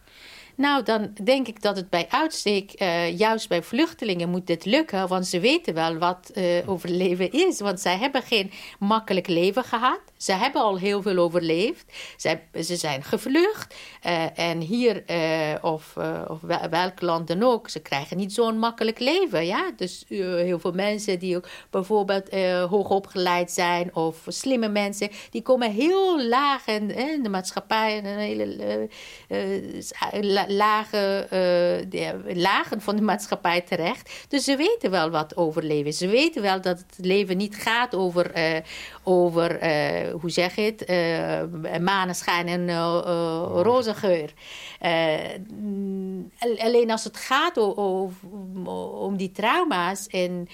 [0.56, 5.08] Nou, dan denk ik dat het bij uitstek, uh, juist bij vluchtelingen, moet dit lukken.
[5.08, 7.60] Want ze weten wel wat uh, overleven is.
[7.60, 10.00] Want zij hebben geen makkelijk leven gehad.
[10.18, 11.86] Ze hebben al heel veel overleefd.
[12.18, 13.76] Ze, ze zijn gevlucht.
[14.06, 15.04] Uh, en hier,
[15.62, 15.98] of,
[16.28, 19.46] of welk land dan ook, ze krijgen niet zo'n makkelijk leven.
[19.46, 19.72] Ja?
[19.76, 22.32] Dus heel veel mensen die ook bijvoorbeeld
[22.70, 27.98] hoogopgeleid zijn of slimme mensen, die komen heel laag in, in de maatschappij.
[27.98, 28.90] Een hele
[30.48, 31.30] lage, uh,
[31.90, 34.26] de, lagen van de maatschappij terecht.
[34.28, 35.94] Dus ze weten wel wat overleven.
[35.94, 38.60] Ze weten wel dat het leven niet gaat over, uh,
[39.04, 39.52] over
[40.12, 42.76] hoe zeg je het, maneschijn en
[43.62, 44.34] roze geur.
[46.58, 48.14] alleen als het gaat om,
[48.68, 50.48] om die trauma's en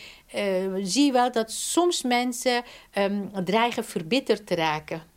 [0.83, 2.63] zie je wel dat soms mensen
[2.97, 5.09] um, dreigen verbitterd te raken.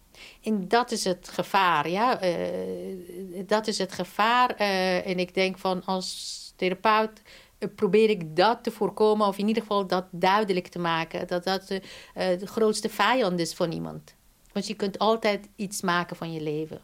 [0.42, 2.24] En dat is het gevaar, ja.
[2.24, 4.60] Uh, dat is het gevaar.
[4.60, 7.22] Uh, en ik denk van als therapeut
[7.58, 9.26] uh, probeer ik dat te voorkomen...
[9.26, 11.26] of in ieder geval dat duidelijk te maken.
[11.26, 11.66] Dat dat
[12.14, 14.14] de grootste vijand is van iemand.
[14.52, 16.80] Want je kunt altijd iets maken van je leven.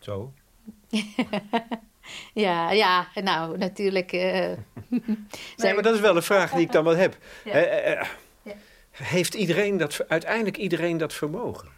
[0.00, 0.32] Zo?
[2.34, 4.12] ja, ja, nou, natuurlijk...
[5.56, 7.18] nee, maar dat is wel een vraag die ik dan wel heb.
[7.44, 8.06] Ja.
[8.94, 11.68] Heeft iedereen dat, uiteindelijk iedereen dat vermogen?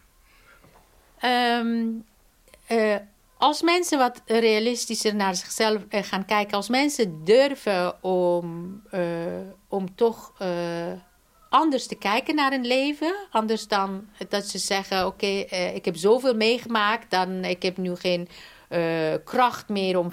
[1.24, 2.04] Um,
[2.70, 2.94] uh,
[3.38, 9.00] als mensen wat realistischer naar zichzelf uh, gaan kijken, als mensen durven om, uh,
[9.68, 10.32] om toch
[11.48, 15.26] anders te kijken naar hun leven, anders dan dat ze zeggen: Oké,
[15.74, 18.28] ik heb zoveel meegemaakt, dan ik heb nu geen
[19.24, 20.12] kracht meer om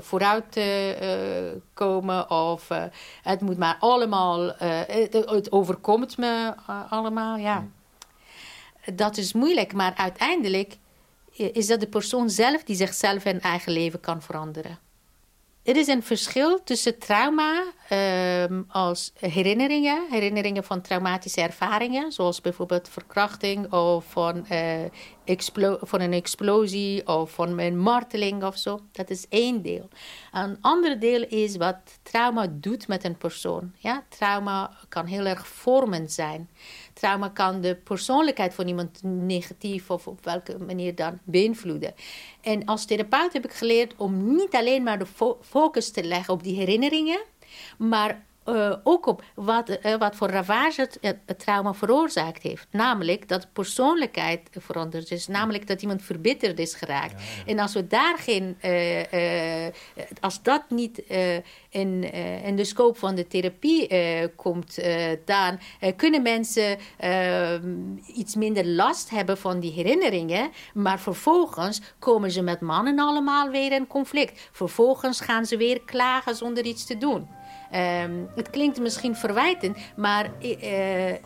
[0.00, 2.68] vooruit te komen, of
[3.22, 6.54] het moet maar allemaal, het, het, overkomt me
[6.88, 7.60] allemaal, ja.
[7.60, 7.72] Mm
[8.94, 10.76] dat is moeilijk, maar uiteindelijk
[11.32, 14.78] is dat de persoon zelf die zichzelf en eigen leven kan veranderen.
[15.62, 17.64] Er is een verschil tussen trauma
[18.50, 24.46] um, als herinneringen, herinneringen van traumatische ervaringen, zoals bijvoorbeeld verkrachting of van,
[25.26, 28.80] uh, van een explosie of van een marteling of zo.
[28.92, 29.88] Dat is één deel.
[30.32, 33.72] Een ander deel is wat trauma doet met een persoon.
[33.78, 34.04] Ja?
[34.08, 36.50] Trauma kan heel erg vormend zijn.
[36.92, 41.94] Trauma kan de persoonlijkheid van iemand negatief of op welke manier dan beïnvloeden.
[42.40, 46.34] En als therapeut heb ik geleerd om niet alleen maar de fo focus te leggen
[46.34, 47.20] op die herinneringen,
[47.78, 52.66] maar uh, ook op wat, uh, wat voor ravage het, het, trauma veroorzaakt heeft.
[52.70, 55.26] Namelijk dat persoonlijkheid veranderd is.
[55.26, 57.12] Namelijk dat iemand verbitterd is geraakt.
[57.12, 57.50] Ja, ja.
[57.52, 58.56] En als we daar geen...
[58.64, 59.66] Uh,
[60.20, 61.02] als dat niet
[61.68, 62.12] in,
[62.44, 63.88] in de scope van de therapie
[64.36, 64.78] komt,
[65.24, 65.58] dan
[65.96, 66.78] kunnen mensen
[68.14, 70.50] iets minder last hebben van die herinneringen.
[70.74, 74.48] Maar vervolgens komen ze met mannen allemaal weer in conflict.
[74.52, 77.28] Vervolgens gaan ze weer klagen zonder iets te doen.
[77.74, 81.16] Um, het klinkt misschien verwijtend, maar, uh, uh,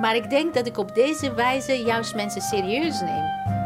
[0.00, 3.57] maar ik denk dat ik op deze wijze juist mensen serieus neem.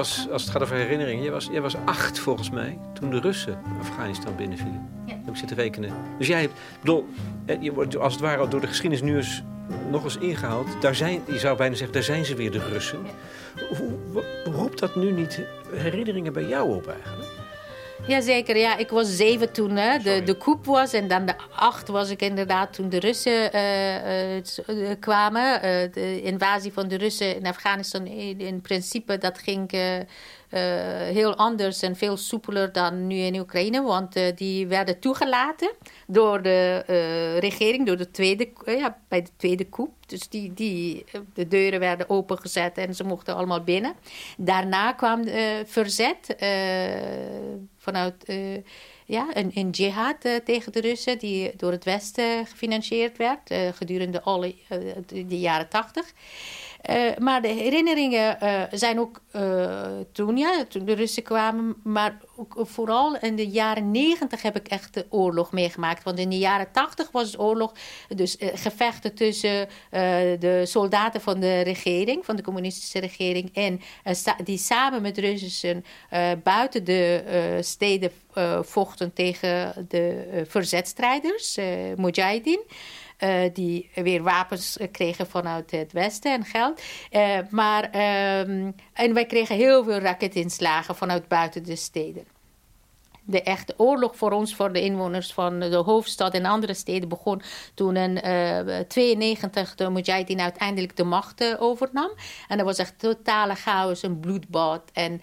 [0.00, 3.20] Was, als het gaat over herinneringen, jij was, jij was acht volgens mij toen de
[3.20, 4.88] Russen Afghanistan binnenvielen.
[5.06, 5.14] Ja.
[5.14, 5.92] Heb ik zitten rekenen.
[6.18, 7.06] Dus jij hebt, bedoel,
[7.60, 9.42] je wordt als het ware door de geschiedenis nu eens
[9.90, 10.66] nog eens ingehaald.
[10.80, 12.98] Daar zijn, je zou bijna zeggen, daar zijn ze weer de Russen.
[13.78, 15.40] Hoe, roept dat nu niet
[15.72, 17.39] herinneringen bij jou op eigenlijk?
[18.06, 18.76] Jazeker, ja.
[18.76, 20.92] Ik was zeven toen hè, de, de coup was.
[20.92, 24.42] En dan de acht was ik inderdaad toen de Russen uh, uh,
[25.00, 25.60] kwamen.
[25.92, 29.70] de invasie van de Russen in Afghanistan, in, in principe, dat ging
[30.50, 33.82] heel anders en veel soepeler dan nu in Oekraïne.
[33.82, 35.70] Want uh, die werden toegelaten
[36.06, 39.90] door de uh, regering, door de tweede, ja, bij de tweede coup.
[40.06, 43.94] Dus die, die, de deuren werden opengezet en ze mochten allemaal binnen.
[44.36, 45.24] Daarna kwam
[45.66, 46.36] verzet
[47.78, 48.24] vanuit
[49.04, 54.54] ja, een, een jihad tegen de Russen, die door het Westen gefinancierd werd gedurende alle
[55.08, 56.12] de jaren tachtig.
[56.88, 61.76] Uh, maar de herinneringen uh, zijn ook uh, toen, ja, toen de Russen kwamen.
[61.82, 66.02] Maar ook, vooral in de jaren negentig heb ik echt de oorlog meegemaakt.
[66.02, 67.72] Want in de jaren tachtig was het oorlog.
[68.08, 69.68] Dus gevechten tussen
[70.40, 73.50] de soldaten van de regering, van de communistische regering.
[73.54, 73.80] En
[74.44, 75.84] die samen met Russen
[76.42, 78.10] buiten de steden
[78.60, 81.58] vochten tegen de verzetstrijders,
[81.96, 82.60] Mujahideen.
[83.20, 86.82] Uh, die weer wapens kregen vanuit het Westen en geld.
[87.10, 92.24] Uh, maar, um, en wij kregen heel veel raketinslagen vanuit buiten de steden
[93.24, 97.42] de echte oorlog voor ons, voor de inwoners van de hoofdstad en andere steden, begon
[97.74, 102.10] toen in uh, 92 de Mujahideen uiteindelijk de macht uh, overnam.
[102.48, 104.82] En dat was echt totale chaos, een bloedbad.
[104.92, 105.20] En uh,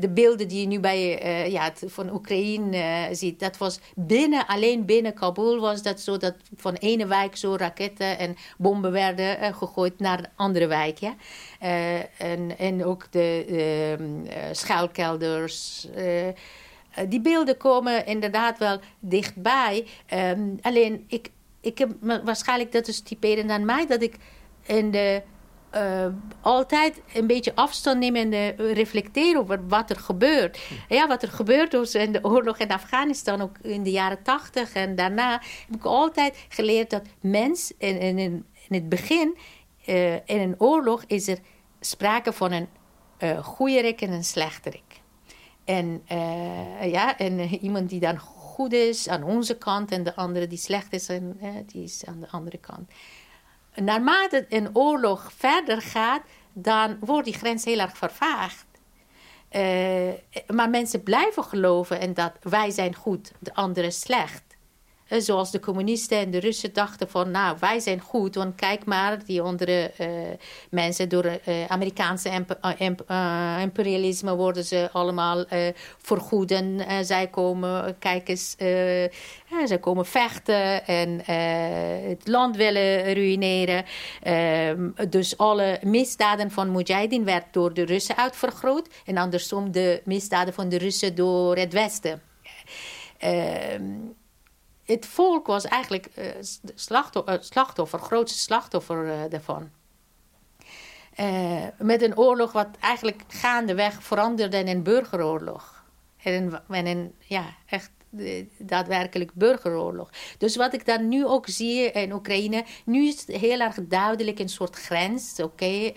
[0.00, 5.14] de beelden die je nu bij ja, van Oekraïne ziet, dat was binnen, alleen binnen
[5.14, 10.22] Kabul was dat zo, dat van ene wijk zo raketten en bomben werden gegooid naar
[10.22, 10.98] de andere wijk.
[10.98, 11.14] Ja?
[12.18, 15.86] en, en ook de ehm, schuilkelders.
[16.90, 19.86] Eh, die beelden komen inderdaad wel dichtbij.
[20.14, 21.90] Um, alleen, ik, ik heb
[22.24, 24.16] waarschijnlijk, dat is typerend aan mij, dat ik
[24.66, 25.22] in de,
[25.74, 26.06] uh,
[26.40, 30.58] altijd een beetje afstand neem en uh, reflecteer over wat er gebeurt.
[30.58, 30.94] Hm.
[30.94, 34.72] Ja, wat er gebeurt dus in de oorlog in Afghanistan, ook in de jaren tachtig
[34.72, 35.30] en daarna,
[35.66, 39.36] heb ik altijd geleerd dat mens in, in, in het begin,
[39.86, 41.38] uh, in een oorlog, is er
[41.80, 42.68] sprake van een
[43.42, 44.87] goede rik en een slechterik.
[45.68, 50.14] En, uh, ja, en uh, iemand die dan goed is aan onze kant en de
[50.14, 52.90] andere die slecht is, en, uh, die is aan de andere kant.
[53.74, 58.66] Naarmate een oorlog verder gaat, dan wordt die grens heel erg vervaagd.
[60.46, 64.42] maar mensen blijven geloven en dat wij zijn goed, de andere slecht.
[65.08, 68.84] Eh, zoals de communisten en de Russen dachten van, nou, wij zijn goed, want kijk
[68.84, 70.06] maar, die andere uh,
[70.70, 72.44] mensen door uh, Amerikaanse
[72.78, 73.04] imp
[73.60, 75.44] imperialisme worden ze allemaal
[75.98, 78.54] vergoed en zij komen, kijk eens,
[79.64, 81.20] zij komen vechten en
[82.08, 83.84] het land willen ruïneren.
[84.22, 90.54] Ehm, dus alle misdaden van Mujahideen werd door de Russen uitvergroot en andersom de misdaden
[90.54, 92.22] van de Russen door het Westen.
[94.88, 96.24] Het volk was eigenlijk uh,
[96.74, 99.70] slachtoffer, slachtoffer, grootste slachtoffer uh, daarvan.
[101.20, 105.84] Uh, met een oorlog wat eigenlijk gaandeweg veranderde in een burgeroorlog.
[106.22, 107.90] En in ja, echt
[108.58, 110.10] daadwerkelijk burgeroorlog.
[110.38, 114.38] Dus wat ik dan nu ook zie in Oekraïne, nu is het heel erg duidelijk
[114.38, 115.40] een soort grens.
[115.40, 115.92] Oké, okay?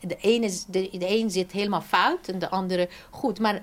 [0.00, 3.38] de, ene, de, de een zit helemaal fout en de andere goed.
[3.38, 3.62] Maar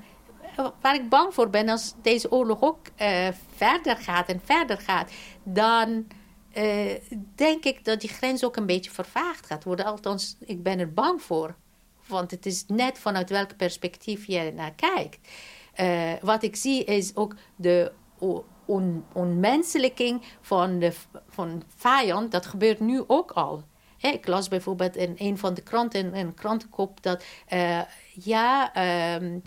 [0.82, 5.12] waar ik bang voor ben, als deze oorlog ook uh, verder gaat en verder gaat,
[5.44, 6.08] dan
[6.58, 6.94] uh,
[7.36, 9.86] denk ik dat die grens ook een beetje vervaagd gaat worden.
[9.86, 11.56] Althans, ik ben er bang voor.
[12.08, 15.28] Want het is net vanuit welk perspectief je naar kijkt.
[15.80, 17.92] Uh, wat ik zie is ook de
[18.66, 20.94] on onmenselijking van de
[21.30, 22.32] van vijand.
[22.32, 23.64] Dat gebeurt nu ook al.
[23.98, 27.24] ik las bijvoorbeeld in een van de kranten, een krantenkop, dat
[28.14, 29.42] ja, uh,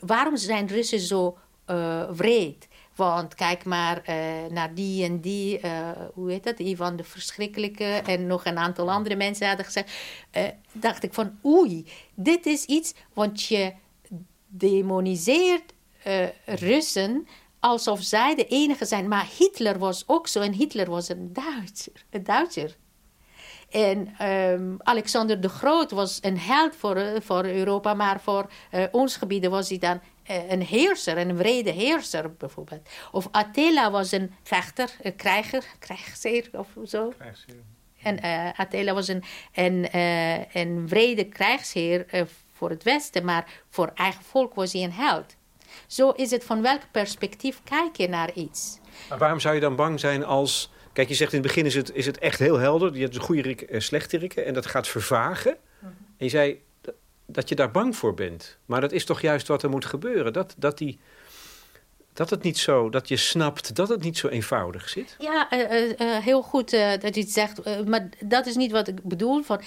[0.00, 2.68] waarom zijn Russen zo uh, wreed?
[2.94, 4.14] Want kijk maar uh,
[4.50, 5.60] naar die en die,
[6.14, 9.92] hoe heet dat, van de verschrikkelijke en nog een aantal andere mensen hadden gezegd.
[10.72, 13.72] dacht ik van oei, dit is iets, want je
[14.46, 15.74] demoniseert
[16.44, 17.26] Russen
[17.60, 19.08] alsof zij de enige zijn.
[19.08, 22.04] Maar Hitler was ook zo en Hitler was een Duitser.
[22.10, 22.76] Een Duitser.
[23.70, 28.84] En um, Alexander de Groot was een held voor, eh, voor Europa, maar voor uh,
[28.90, 30.00] ons gebieden was hij dan
[30.30, 32.88] uh, een heerser, een wrede heerser bijvoorbeeld.
[33.12, 37.12] Of Attila was een vechter, een krijger, krijgsheer of zo.
[37.18, 37.62] Krijgsheer.
[38.02, 43.62] En uh, Attila was een, een, uh, een wrede krijgsheer uh, voor het Westen, maar
[43.68, 45.36] voor eigen volk was hij een held.
[45.86, 48.78] Zo is het van welk perspectief kijk je naar iets.
[49.08, 51.74] Maar waarom zou je dan bang zijn als Kijk, je zegt in het begin is
[51.74, 52.94] het, is het echt heel helder.
[52.94, 54.44] Je hebt een goede rik en slechte rikken.
[54.44, 55.56] En dat gaat vervagen.
[55.78, 55.92] Mhm.
[56.16, 56.60] En je zei
[57.26, 58.58] dat je daar bang voor bent.
[58.66, 60.32] Maar dat is toch juist wat er moet gebeuren.
[60.32, 60.98] Dat, dat die
[62.18, 65.16] Dat het niet zo, dat je snapt dat het niet zo eenvoudig zit?
[65.18, 67.84] Ja, uh, uh, heel goed dat je het zegt.
[67.86, 69.42] maar dat is niet wat ik bedoel.
[69.42, 69.60] Van,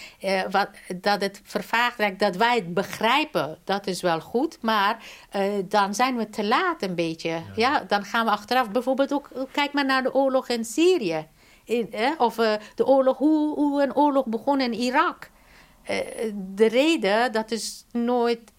[0.49, 4.57] wat, dat het vervaagd raakt, dat wij het begrijpen, dat is wel goed.
[4.61, 5.03] Maar
[5.65, 7.29] dan zijn we te laat een beetje.
[7.29, 7.43] Ja.
[7.55, 7.83] ja.
[7.87, 8.71] dan gaan we achteraf.
[8.71, 11.27] Bijvoorbeeld ook, kijk maar naar de oorlog in Syrië.
[11.63, 12.35] In, of
[12.75, 15.29] de oorlog, hoe, hoe een oorlog begon in Irak.
[16.35, 18.51] de reden, dat is nooit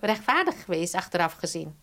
[0.00, 1.82] rechtvaardig geweest, achteraf gezien.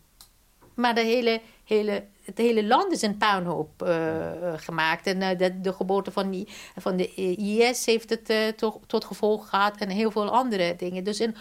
[0.79, 5.07] Maar de hele, hele, het hele land is een puinhoop uh, gemaakt.
[5.07, 9.49] En uh, de, de, geboorte van, van de IS heeft het uh, tot, tot gevolg
[9.49, 9.77] gehad.
[9.77, 11.03] En heel veel andere dingen.
[11.03, 11.35] Dus een,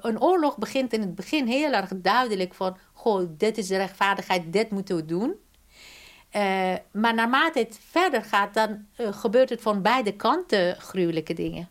[0.00, 2.76] een oorlog begint in het begin heel erg duidelijk van...
[2.92, 5.34] Goh, dit is de rechtvaardigheid, dit moeten we doen.
[6.92, 11.68] maar naarmate het verder gaat, dan gebeurt het van beide kanten gruwelijke dingen.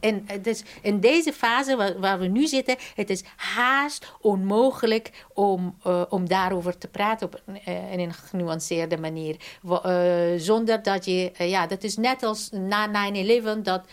[0.00, 5.76] En dus in deze fase waar, waar, we nu zitten, het is haast onmogelijk om,
[5.86, 9.36] uh, om daarover te praten op een, uh, in een genuanceerde manier.
[9.64, 13.10] Uh, zonder dat je, ja, dat is net als na
[13.58, 13.86] 9-11 dat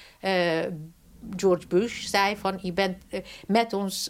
[1.36, 3.04] George Bush zei van je bent
[3.47, 4.10] met ons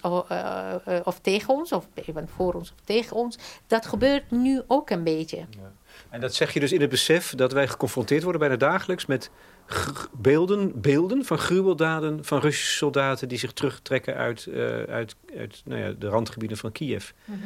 [1.03, 3.37] of tegen ons, of je bent voor ons of tegen ons.
[3.67, 5.37] Dat gebeurt nu ook een beetje.
[5.37, 5.71] Ja.
[6.09, 9.29] En dat zeg je dus in het besef dat wij geconfronteerd worden bijna dagelijks met
[10.11, 15.81] beelden, beelden van gruweldaden van Russische soldaten die zich terugtrekken uit, uh, uit, uit nou
[15.81, 17.11] ja, de randgebieden van Kiev.
[17.25, 17.37] Mhm.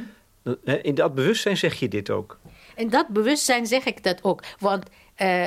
[0.81, 2.39] In dat bewustzijn zeg je dit ook?
[2.75, 4.43] In dat bewustzijn zeg ik dat ook.
[4.59, 4.85] Want
[5.21, 5.45] uh,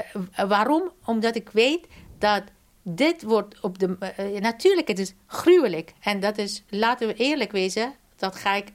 [0.48, 0.90] waarom?
[1.04, 1.86] Omdat ik weet
[2.18, 2.42] dat
[2.82, 3.96] dit wordt op de.
[4.18, 5.92] Uh, natuurlijk, het is gruwelijk.
[6.00, 8.72] En dat is, laten we eerlijk wezen, dat ga ik.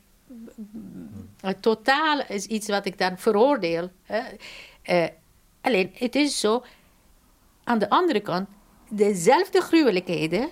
[1.59, 3.91] totaal is iets wat ik dan veroordeel.
[5.61, 6.63] alleen, het is zo
[7.65, 8.47] aan de andere kant,
[8.89, 10.49] dezelfde gruwelijkheden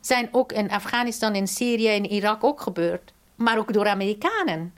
[0.00, 3.14] zijn ook in Afghanistan, in Syrië en Irak ook gebeurd.
[3.34, 4.74] Maar ook door Amerikanen.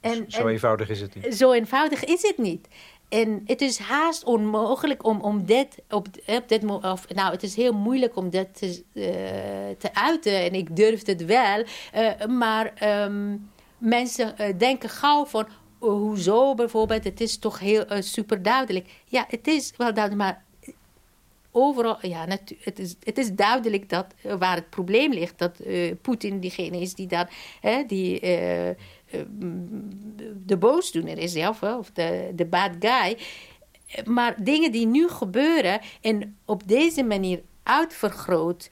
[0.00, 1.36] En, zo eenvoudig is het niet.
[1.36, 2.68] Zo eenvoudig is het niet.
[3.08, 7.56] En het is haast onmogelijk om, om dit op, op dit of, nou, het is
[7.56, 9.04] heel moeilijk om dit te, uh,
[9.78, 10.40] te uiten.
[10.40, 11.64] En ik durf het wel.
[11.94, 12.72] Uh, maar
[13.04, 15.46] um, mensen uh, denken gauw van,
[15.78, 18.88] hoezo bijvoorbeeld, het is toch heel uh, super duidelijk.
[19.04, 20.44] Ja, het is wel duidelijk, maar
[21.50, 22.26] overal, ja,
[22.58, 26.80] het is, het is duidelijk dat uh, waar het probleem ligt, dat uh, Poetin diegene
[26.80, 28.20] is die daar, hè, die
[30.46, 33.18] de boosdoener is, ja, of, of de, de bad guy.
[34.04, 38.70] Maar dingen die nu gebeuren en op deze manier uitvergroot,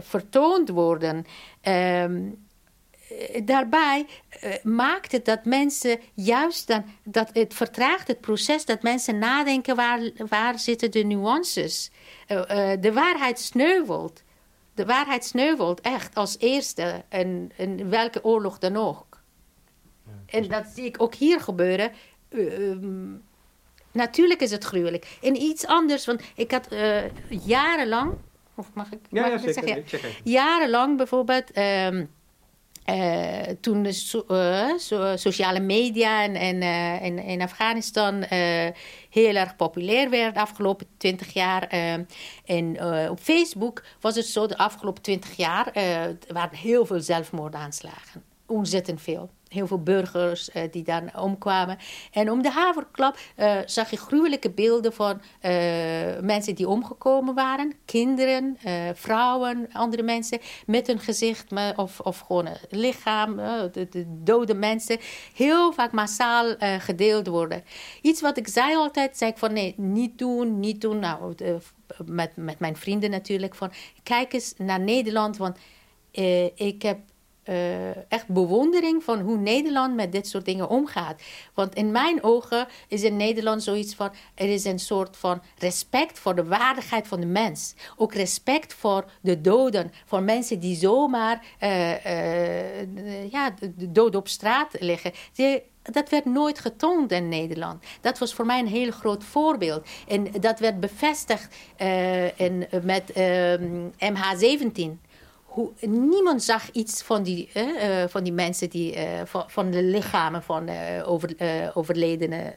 [0.00, 1.16] vertoond worden.
[1.16, 1.24] Um,
[1.60, 2.16] eh,
[3.44, 4.06] daarbij
[4.44, 9.76] uh, maakt het dat mensen juist dan, dat het vertraagt het proces dat mensen nadenken
[9.76, 11.90] waar, waar zitten de nuances.
[12.28, 14.22] Uh, de waarheid sneuvelt.
[14.74, 19.20] De waarheid sneuvelt echt als eerste in, in welke oorlog dan ook.
[20.04, 21.92] Ja, en dat zie ik ook hier gebeuren.
[22.28, 23.12] Ehm,
[23.92, 25.18] natuurlijk is het gruwelijk.
[25.22, 26.68] En iets anders, want ik had
[27.28, 28.14] jarenlang,
[28.54, 30.10] of mag ik, ja, mag ja, ik zeker, zeggen?
[30.24, 31.56] Jarenlang bijvoorbeeld.
[31.56, 32.10] Um,
[32.90, 38.22] uh, toen de so, sociale media in, in, uh, in, in Afghanistan
[39.10, 41.62] heel erg populair werden de afgelopen twintig jaar.
[42.44, 42.80] en
[43.10, 45.72] op Facebook was het zo de afgelopen twintig jaar
[46.32, 48.24] waren heel veel zelfmoordaanslagen.
[48.46, 51.78] Ontzettend veel heel veel burgers uh, die dan omkwamen.
[52.12, 55.50] En om de haverklap uh, zag je gruwelijke beelden van uh,
[56.20, 57.72] mensen die omgekomen waren.
[57.84, 58.58] Kinderen,
[58.94, 63.36] vrouwen, andere mensen met hun gezicht of, of gewoon een lichaam,
[63.72, 64.98] de, de, dode mensen.
[65.34, 67.64] Heel vaak massaal gedeeld worden.
[68.02, 70.98] Iets wat ik zei altijd, zei ik van nee, niet doen, niet doen.
[70.98, 71.34] Nou,
[72.04, 73.54] met, met mijn vrienden natuurlijk.
[73.54, 73.72] Van
[74.02, 75.58] kijk eens naar Nederland, want
[76.54, 76.98] ik heb
[77.48, 81.22] uh, echt bewondering van hoe Nederland met dit soort dingen omgaat.
[81.54, 86.18] Want in mijn ogen is in Nederland zoiets van: er is een soort van respect
[86.18, 87.74] voor de waardigheid van de mens.
[87.96, 95.12] Ook respect voor de doden, voor mensen die zomaar uh, ja, dood op straat liggen.
[95.82, 97.84] Dat werd nooit getoond in Nederland.
[98.00, 99.86] Dat was voor mij een heel groot voorbeeld.
[100.08, 101.54] En dat werd bevestigd
[102.36, 103.12] in, met
[103.98, 105.07] MH17.
[105.58, 109.82] Hoe, niemand zag iets van die, uh, van die mensen, die, uh, van, van, de
[109.82, 111.36] lichamen van uh, over,
[111.74, 112.54] overledenen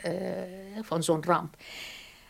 [0.82, 1.56] van zo'n ramp.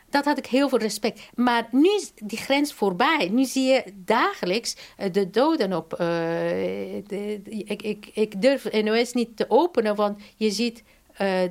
[0.09, 1.29] Dat had ik heel veel respect.
[1.35, 3.29] Maar nu is die grens voorbij.
[3.31, 4.75] Nu zie je dagelijks
[5.11, 5.89] de doden op.
[5.97, 10.83] De, ik, ik, ik durf NOS niet te openen, want je ziet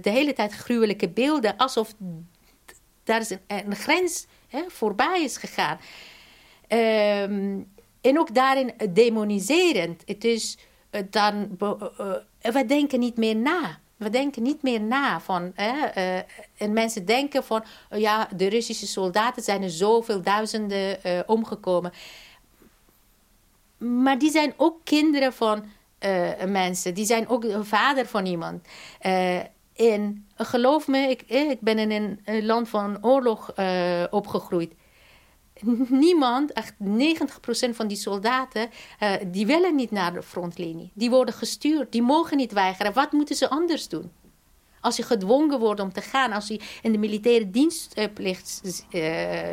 [0.00, 1.56] de hele tijd gruwelijke beelden.
[1.56, 1.94] Alsof
[3.04, 4.26] daar is een, grens
[4.68, 5.78] voorbij is gegaan.
[6.68, 7.66] Um,
[8.00, 10.02] en ook daarin demoniserend.
[10.06, 10.58] Het is
[11.10, 11.56] dan.
[12.40, 13.78] we denken niet meer na.
[13.96, 15.52] We denken niet meer na van.
[16.56, 17.64] en mensen denken van.
[17.90, 21.92] ja, de Russische soldaten zijn er zoveel duizenden omgekomen.
[23.78, 25.64] Maar die zijn ook kinderen van
[26.46, 26.94] mensen.
[26.94, 28.66] Die zijn ook vader van iemand.
[29.74, 33.52] en geloof me, ik, ik ben in een land van oorlog
[34.10, 34.72] opgegroeid
[35.88, 38.68] niemand, echt 90% van die soldaten,
[39.02, 40.90] uh, die willen niet naar de frontlinie.
[40.94, 42.92] Die worden gestuurd, die mogen niet weigeren.
[42.92, 44.12] Wat moeten ze anders doen?
[44.80, 49.02] Als je gedwongen wordt om te gaan, als je in de militaire dienstplicht uh,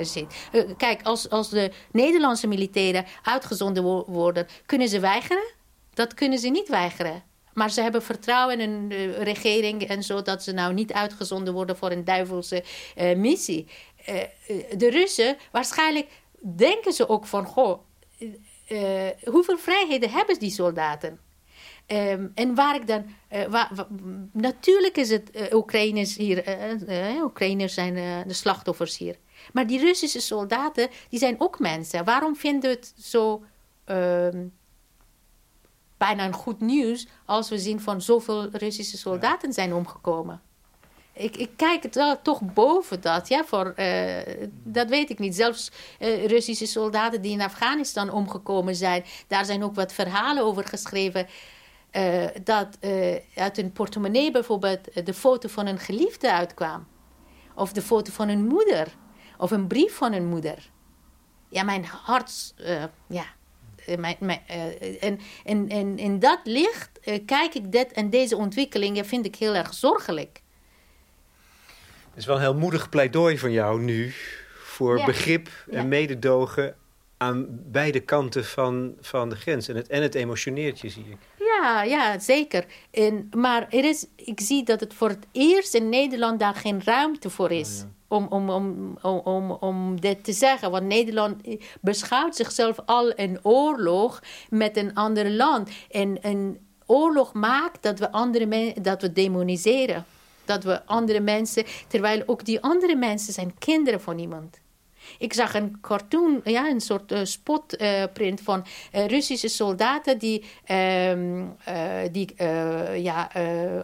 [0.02, 0.48] zit.
[0.52, 5.54] Uh, kijk, als, als de Nederlandse militairen uitgezonden wo worden, kunnen ze weigeren?
[5.94, 7.24] Dat kunnen ze niet weigeren.
[7.54, 11.78] Maar ze hebben vertrouwen in een regering en zo dat ze nou niet uitgezonden worden
[11.78, 12.64] voor een duivelse
[13.16, 13.68] missie.
[14.08, 16.08] Eh, eh, de Russen, waarschijnlijk
[16.42, 17.80] denken ze ook van, goh,
[18.70, 21.20] uh, hoeveel vrijheden hebben die soldaten?
[21.88, 23.06] Um, en waar ik dan,
[23.50, 23.88] waar,
[24.32, 26.44] natuurlijk is het Oekraïners hier,
[27.24, 27.94] Oekraïners zijn
[28.28, 29.16] de slachtoffers hier.
[29.54, 32.06] Maar die Russische soldaten, die zijn ook mensen.
[32.06, 33.44] Waarom vinden we het zo
[33.86, 34.54] um,
[35.98, 40.42] bijna een goed nieuws als we zien van zoveel Russische soldaten zijn omgekomen?
[41.18, 43.28] Ik, ik kijk het wel toch boven dat.
[43.28, 44.16] Ja, voor, uh,
[44.64, 45.36] dat weet ik niet.
[45.36, 50.64] Zelfs uh, Russische soldaten die in Afghanistan omgekomen zijn, daar zijn ook wat verhalen over
[50.64, 51.28] geschreven.
[51.92, 52.78] Uh, dat
[53.36, 56.88] uit een portemonnee bijvoorbeeld de foto van een geliefde uitkwam.
[57.56, 58.88] Of de foto van een moeder.
[59.38, 60.70] Of een brief van een moeder.
[61.50, 62.54] Ja, mijn hart.
[63.08, 63.26] ja.
[63.98, 64.42] Mijn, mijn,
[65.00, 66.90] en, en, en in dat licht
[67.26, 70.42] kijk ik dit en deze ontwikkelingen vind ik heel erg zorgelijk
[72.18, 74.14] is wel een heel moedig pleidooi van jou nu
[74.60, 76.76] voor begrip en mededogen
[77.18, 79.68] aan beide kanten van, van de grens.
[79.68, 81.18] En het, en het emotioneert je, zie ik.
[81.40, 82.66] Ja, ja zeker.
[82.92, 86.82] En, maar er is, ik zie dat het voor het eerst in Nederland daar geen
[86.84, 87.84] ruimte voor is.
[88.08, 90.72] Oh, om, om, om, om, om, om dit te zeggen.
[90.72, 91.42] Want Nederland
[91.82, 95.70] beschouwt zichzelf al een oorlog met een ander land.
[95.90, 100.06] En een oorlog maakt dat we, andere dat we demoniseren
[100.48, 104.60] dat we andere mensen, terwijl ook die andere mensen zijn kinderen van iemand.
[105.20, 110.44] Ik zag een cartoon, ja, een soort uh, spotprint uh, van uh, Russische soldaten die,
[110.66, 111.46] ehm,
[112.12, 112.36] die
[112.96, 113.32] ja,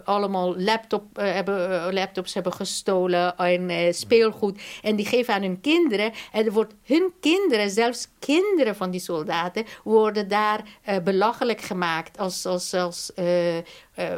[0.04, 4.60] allemaal laptop, hebben, laptops hebben gestolen en speelgoed.
[4.82, 6.12] En die geven aan hun kinderen.
[6.32, 10.62] En er wordt hun kinderen, zelfs kinderen van die soldaten, worden daar
[11.04, 13.12] belachelijk gemaakt als, als, als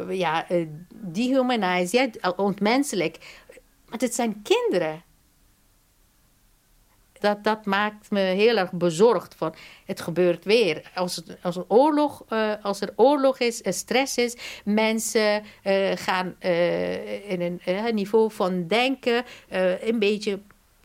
[0.09, 0.45] ja,
[0.89, 3.17] dehumanized, ja, ontmenselijk.
[3.89, 5.03] Maar het zijn kinderen
[7.19, 9.35] dat, dat maakt me heel erg bezorgd.
[9.35, 9.55] Van,
[9.85, 10.91] het gebeurt weer.
[10.95, 16.35] Als, het, als, een oorlog, uh, als er oorlog is, stress is, mensen uh, gaan
[16.39, 19.25] uh, in een niveau van denken
[19.81, 20.39] een beetje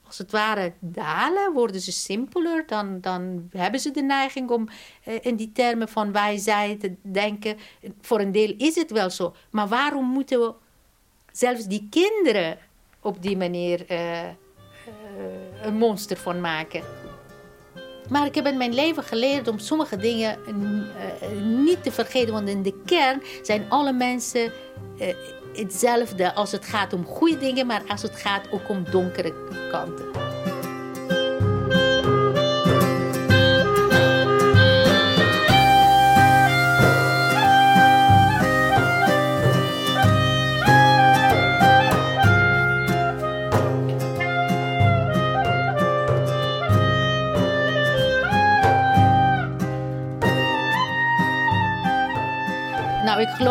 [0.07, 4.68] als het ware dalen, worden ze simpeler, dan, dan hebben ze de neiging om
[5.20, 7.57] in die termen van wij, zij te denken.
[8.01, 10.53] Voor een deel is het wel zo, maar waarom moeten we
[11.33, 12.59] zelfs die kinderen
[13.01, 14.28] op die manier eh,
[15.62, 16.83] een monster van maken.
[18.09, 22.33] Maar ik heb in mijn leven geleerd om sommige dingen uh, niet te vergeten.
[22.33, 24.53] Want in de kern zijn alle mensen
[25.01, 25.07] uh,
[25.55, 29.35] hetzelfde als het gaat om goede dingen, maar als het gaat ook om donkere
[29.70, 30.32] kanten.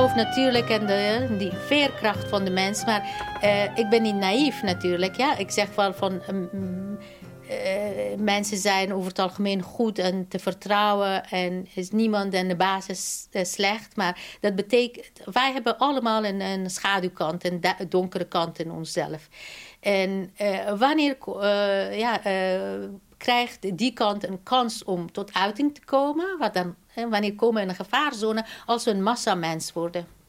[0.09, 2.85] Natuurlijk in de, die veerkracht van de mens.
[2.85, 3.09] Maar
[3.43, 5.15] uh, ik ben niet naïef natuurlijk.
[5.15, 5.37] Ja?
[5.37, 6.21] Ik zeg wel van...
[6.29, 6.99] Um,
[7.49, 11.29] uh, mensen zijn over het algemeen goed en te vertrouwen.
[11.29, 13.95] En is niemand in de basis slecht.
[13.95, 15.11] Maar dat betekent...
[15.31, 17.45] Wij hebben allemaal een, een schaduwkant.
[17.45, 19.27] Een donkere kant in onszelf.
[19.79, 20.33] En
[20.77, 21.17] wanneer...
[21.97, 22.19] ja,
[23.17, 26.37] krijgt die kant een kans om tot uiting te komen.
[26.39, 30.19] Wat dan, wanneer komen we in een gevaarzone als we een massamens worden.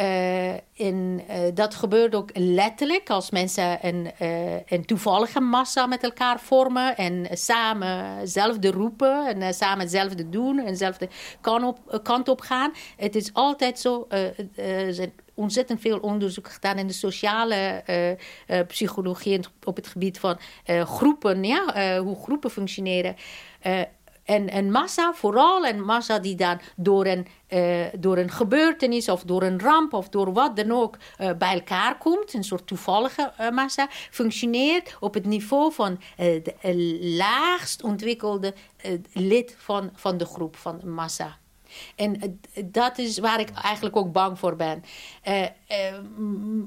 [0.00, 1.20] Uh, en, uh,
[1.54, 7.26] dat gebeurt ook letterlijk als mensen een, uh, een toevallige massa met elkaar vormen en
[7.30, 11.08] samen zelfde roepen en samen hetzelfde doen en dezelfde
[11.40, 12.72] kant op, kant op gaan.
[12.96, 14.06] Het is altijd zo,
[14.54, 17.82] er zijn ontzettend veel onderzoek gedaan in de sociale
[18.66, 23.16] psychologie op het gebied van groepen, ja, hoe groepen functioneren
[24.24, 29.22] en een massa, vooral een massa die dan door een, uh, door een gebeurtenis of
[29.22, 33.32] door een ramp of door wat dan ook uh, bij elkaar komt, een soort toevallige
[33.40, 36.54] uh, massa, functioneert op het niveau van de
[37.00, 38.54] laagst ontwikkelde
[39.12, 41.38] lid van, van de groep, van massa.
[41.96, 44.84] En dat is waar ik eigenlijk ook bang voor ben.
[45.28, 45.48] Uh, uh,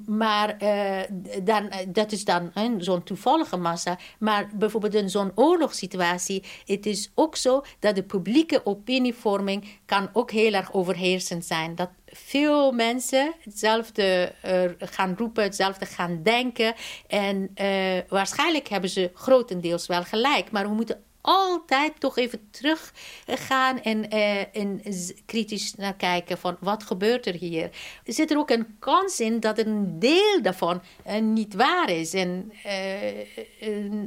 [0.05, 0.99] maar uh,
[1.43, 3.97] dan, dat is dan zo'n toevallige massa.
[4.19, 10.31] Maar bijvoorbeeld in zo'n oorlogssituatie, het is ook zo dat de publieke opinievorming kan ook
[10.31, 11.75] heel erg overheersend zijn.
[11.75, 14.33] Dat veel mensen hetzelfde
[14.79, 16.73] gaan roepen, hetzelfde gaan denken.
[17.07, 17.53] En
[18.07, 20.51] waarschijnlijk hebben ze grotendeels wel gelijk.
[20.51, 24.81] Maar we moeten altijd toch even teruggaan en, uh, en
[25.25, 27.69] kritisch naar kijken van wat gebeurt er hier.
[28.05, 32.13] Zit er ook een kans in dat een deel daarvan uh, niet waar is?
[32.13, 32.51] En,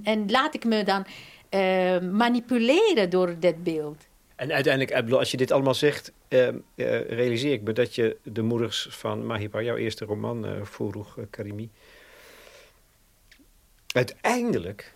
[0.05, 1.07] en laat ik me dan
[2.13, 4.07] manipuleren door dit beeld.
[4.37, 6.13] En uiteindelijk, als je dit allemaal zegt,
[7.09, 11.71] realiseer ik me dat je de moeders van Mahipar, jouw eerste roman, Furuch Karimi,
[13.87, 14.93] uiteindelijk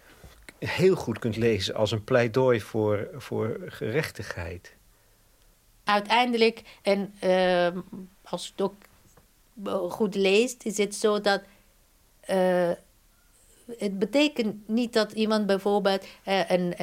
[0.58, 4.74] heel goed kunt lezen als een pleidooi voor, voor gerechtigheid.
[5.84, 7.68] Uiteindelijk, en uh,
[8.22, 8.74] als je het ook
[9.64, 11.42] eh, goed leest, is het zo dat.
[12.30, 12.70] Uh,
[13.78, 16.82] het betekent niet dat iemand bijvoorbeeld uh, een,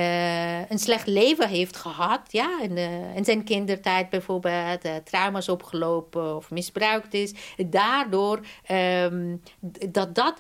[0.71, 2.31] een slecht leven heeft gehad.
[2.31, 2.77] Ja, in,
[3.15, 7.33] in zijn kindertijd bijvoorbeeld trauma's opgelopen of misbruikt is.
[7.65, 8.39] Daardoor
[8.71, 9.41] um,
[9.89, 10.39] dat dat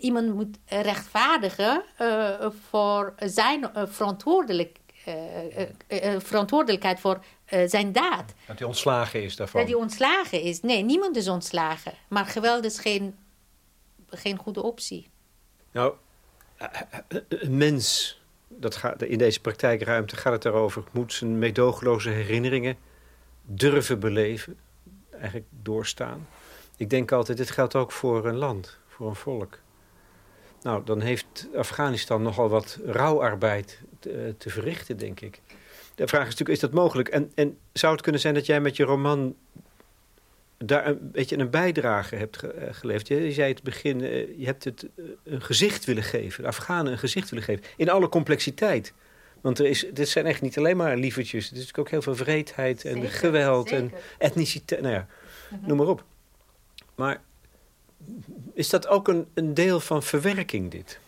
[0.00, 4.78] iemand moet rechtvaardigen uh, voor zijn uh, verantwoordelijk,
[5.08, 7.24] uh, verantwoordelijkheid voor
[7.66, 8.34] zijn daad.
[8.46, 9.60] Dat hij ontslagen is daarvan.
[9.60, 10.60] Dat hij ontslagen is.
[10.60, 11.92] Nee, niemand is ontslagen.
[12.08, 13.16] Maar geweld is geen,
[14.10, 15.08] geen goede optie.
[15.72, 15.94] Nou,
[17.28, 18.18] een mens,
[18.48, 22.76] dat gaat, in deze praktijkruimte gaat het erover, moet zijn meedogenloze herinneringen
[23.42, 24.58] durven beleven.
[25.10, 26.28] Eigenlijk doorstaan.
[26.76, 29.58] Ik denk altijd, dit geldt ook voor een land, voor een volk.
[30.66, 35.40] Nou, dan heeft Afghanistan nogal wat rouwarbeid te, eh, te, verrichten, denk ik.
[35.94, 37.08] De vraag is natuurlijk, is dat mogelijk?
[37.08, 39.36] En, en zou het kunnen zijn dat jij met je roman
[40.58, 43.08] daar een beetje een bijdrage hebt ge, uh, geleverd?
[43.08, 44.86] Je, zei het begin, uh, je hebt het
[45.24, 47.64] een gezicht willen geven, de Afghanen een gezicht willen geven.
[47.76, 48.92] In alle complexiteit.
[49.40, 51.44] Want er is, dit zijn echt niet alleen maar lievertjes.
[51.44, 53.84] Er is natuurlijk ook heel veel vreedheid en zeker, geweld zeker.
[53.84, 54.80] en etniciteit.
[54.80, 55.06] Nou ja,
[55.50, 55.68] mm -hmm.
[55.68, 56.04] noem maar op.
[56.94, 57.20] Maar
[58.54, 60.98] is dat ook een, een deel van verwerking, dit?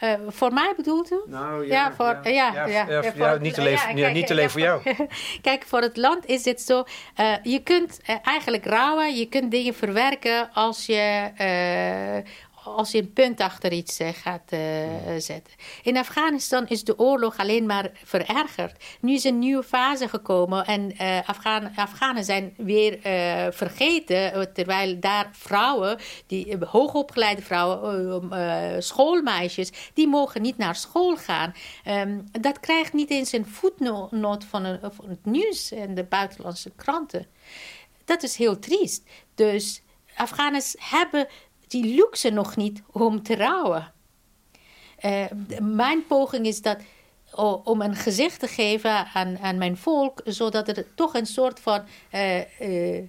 [0.00, 1.20] Uh, voor mij bedoelt u?
[1.26, 4.50] Nou ja, ja, voor, ja, ja, ja, ja, voor, ja niet alleen, kijk, niet alleen
[4.50, 4.82] voor jou.
[5.42, 6.84] kijk, voor het land is het zo.
[7.20, 11.30] Uh, je kunt uh, eigenlijk rouwen, je kunt dingen verwerken als je
[12.64, 14.60] als je een punt achter iets uh, gaat uh,
[15.18, 15.54] zetten.
[15.82, 18.84] In Afghanistan is de oorlog alleen maar verergerd.
[19.00, 22.98] Nu is een nieuwe fase gekomen en uh, Afghan Afghanen zijn weer
[23.52, 31.54] vergeten, terwijl daar vrouwen, die hoogopgeleide vrouwen, schoolmeisjes, die mogen niet naar school gaan.
[31.86, 36.70] Um, dat krijgt niet eens een voetnoot van, een, van het nieuws en de buitenlandse
[36.76, 37.26] kranten.
[38.04, 39.02] Dat is heel triest.
[39.34, 39.82] Dus
[40.16, 41.28] Afghanen hebben
[41.70, 43.92] die luxe nog niet om te rouwen.
[45.04, 45.24] Uh,
[45.60, 46.78] mijn poging is dat
[47.64, 51.82] om een gezicht te geven aan, aan mijn volk, zodat er toch een soort van.
[52.12, 53.02] Uh, uh,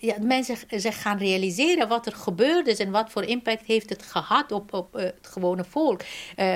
[0.00, 4.02] ja, mensen zich gaan realiseren wat er gebeurd is en wat voor impact heeft het
[4.02, 6.00] gehad op, op het gewone volk.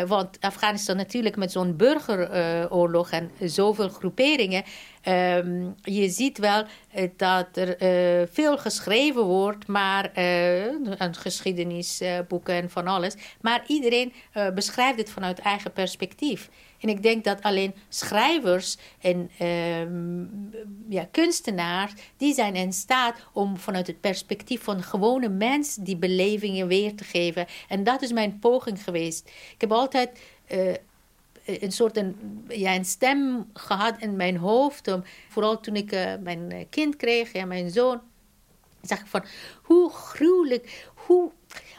[0.06, 4.64] want Afghanistan natuurlijk met zo'n burgeroorlog en zoveel groeperingen
[5.08, 6.64] Um, je ziet wel
[6.96, 7.76] uh, dat er
[8.32, 10.10] veel geschreven wordt, maar
[10.98, 13.14] een geschiedenisboeken en van alles.
[13.40, 14.12] Maar iedereen
[14.54, 16.48] beschrijft het vanuit eigen perspectief.
[16.84, 20.50] En ik denk dat alleen schrijvers en um,
[20.88, 26.66] ja, kunstenaars, die zijn in staat om vanuit het perspectief van gewone mens die belevingen
[26.66, 27.46] weer te geven.
[27.68, 29.28] En dat is mijn poging geweest.
[29.28, 30.20] Ik heb altijd
[31.44, 34.88] een soort een, ja, een stem gehad in mijn hoofd.
[34.88, 38.00] Om, vooral toen ik uh, mijn kind kreeg, ja, mijn zoon.
[38.82, 39.24] zag ik van
[39.62, 41.30] hoe gruwelijk, hoe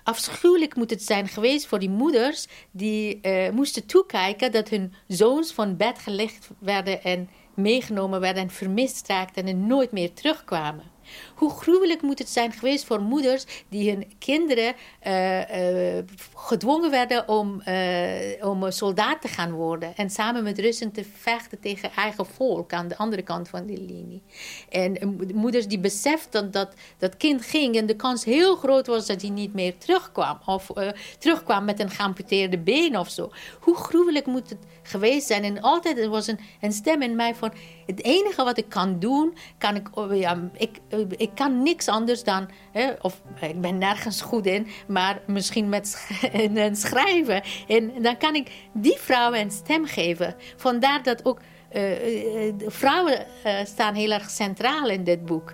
[0.03, 5.53] afschuwelijk moet het zijn geweest voor die moeders die uh, moesten toekijken dat hun zoons
[5.53, 10.94] van bed gelegd werden en meegenomen werden en vermist raakten en nooit meer terugkwamen.
[11.35, 14.73] Hoe gruwelijk moet het zijn geweest voor moeders die hun kinderen
[15.07, 16.03] uh, uh,
[16.35, 19.95] gedwongen werden om, uh, om soldaat te gaan worden.
[19.95, 23.81] En samen met Russen te vechten tegen eigen volk aan de andere kant van die
[23.81, 24.21] linie.
[24.69, 29.21] En moeders die beseften dat dat kind ging en de kans heel groot was dat
[29.21, 30.39] hij niet meer terugkwam.
[30.45, 30.71] Of
[31.19, 33.31] terugkwam met een geamputeerde been of zo.
[33.59, 35.43] Hoe gruwelijk moet het geweest zijn?
[35.43, 37.53] En altijd er was een, een stem in mij van
[37.85, 40.79] het enige wat ik kan doen, kan ik, oh, ja, ik,
[41.09, 45.87] ik kan niks anders dan, hè, of ik ben nergens goed in, maar misschien met
[46.71, 47.41] schrijven.
[47.67, 50.35] En dan kan ik die vrouwen een stem geven.
[50.55, 51.39] Vandaar dat ook
[51.73, 55.53] uh, vrouwen uh, staan heel erg centraal in dit boek.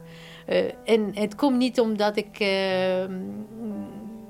[0.86, 2.38] en het komt niet omdat ik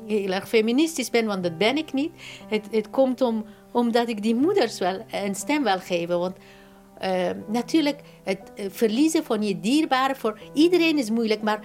[0.08, 2.12] heel erg feministisch ben, want dat ben ik niet.
[2.48, 6.20] Het, het komt om, omdat ik die moeders wel een stem wil geven.
[6.20, 6.38] Want
[7.02, 11.60] uh, natuurlijk, het eh, verliezen van je dierbare voor iedereen is moeilijk, maar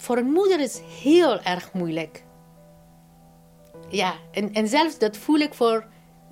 [0.00, 2.24] voor een moeder is heel erg moeilijk.
[3.88, 5.86] Ja, en, en zelfs dat voel ik voor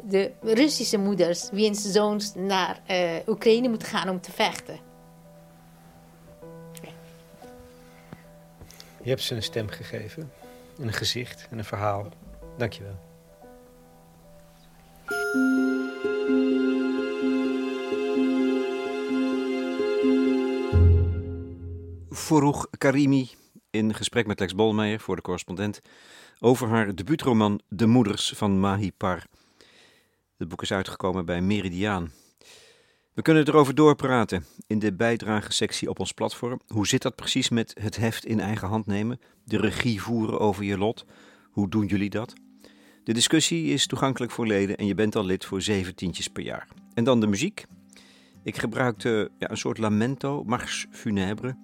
[0.04, 4.78] de Russische moeders, wiens zoons naar uh, Oekraïne moeten gaan om te vechten.
[9.02, 10.32] Je hebt ze een stem gegeven,
[10.78, 12.08] een gezicht en een verhaal.
[12.56, 13.11] Dankjewel.
[22.10, 23.30] Forough Karimi
[23.70, 25.80] in gesprek met Lex Bolmeijer voor de correspondent
[26.40, 29.26] over haar debuutroman De Moeders van Mahi Par.
[30.36, 32.12] Het boek is uitgekomen bij Meridiaan.
[33.14, 36.60] We kunnen erover doorpraten in de bijdragesectie op ons platform.
[36.66, 40.64] Hoe zit dat precies met het heft in eigen hand nemen, de regie voeren over
[40.64, 41.04] je lot?
[41.50, 42.32] Hoe doen jullie dat?
[43.04, 46.42] De discussie is toegankelijk voor leden en je bent al lid voor zeven tientjes per
[46.42, 46.68] jaar.
[46.94, 47.64] En dan de muziek.
[48.42, 51.56] Ik gebruikte ja, een soort lamento, marche funèbre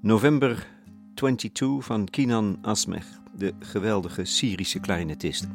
[0.00, 0.66] November
[1.14, 5.46] 22 van Kinan Asmech, de geweldige Syrische kleinetist.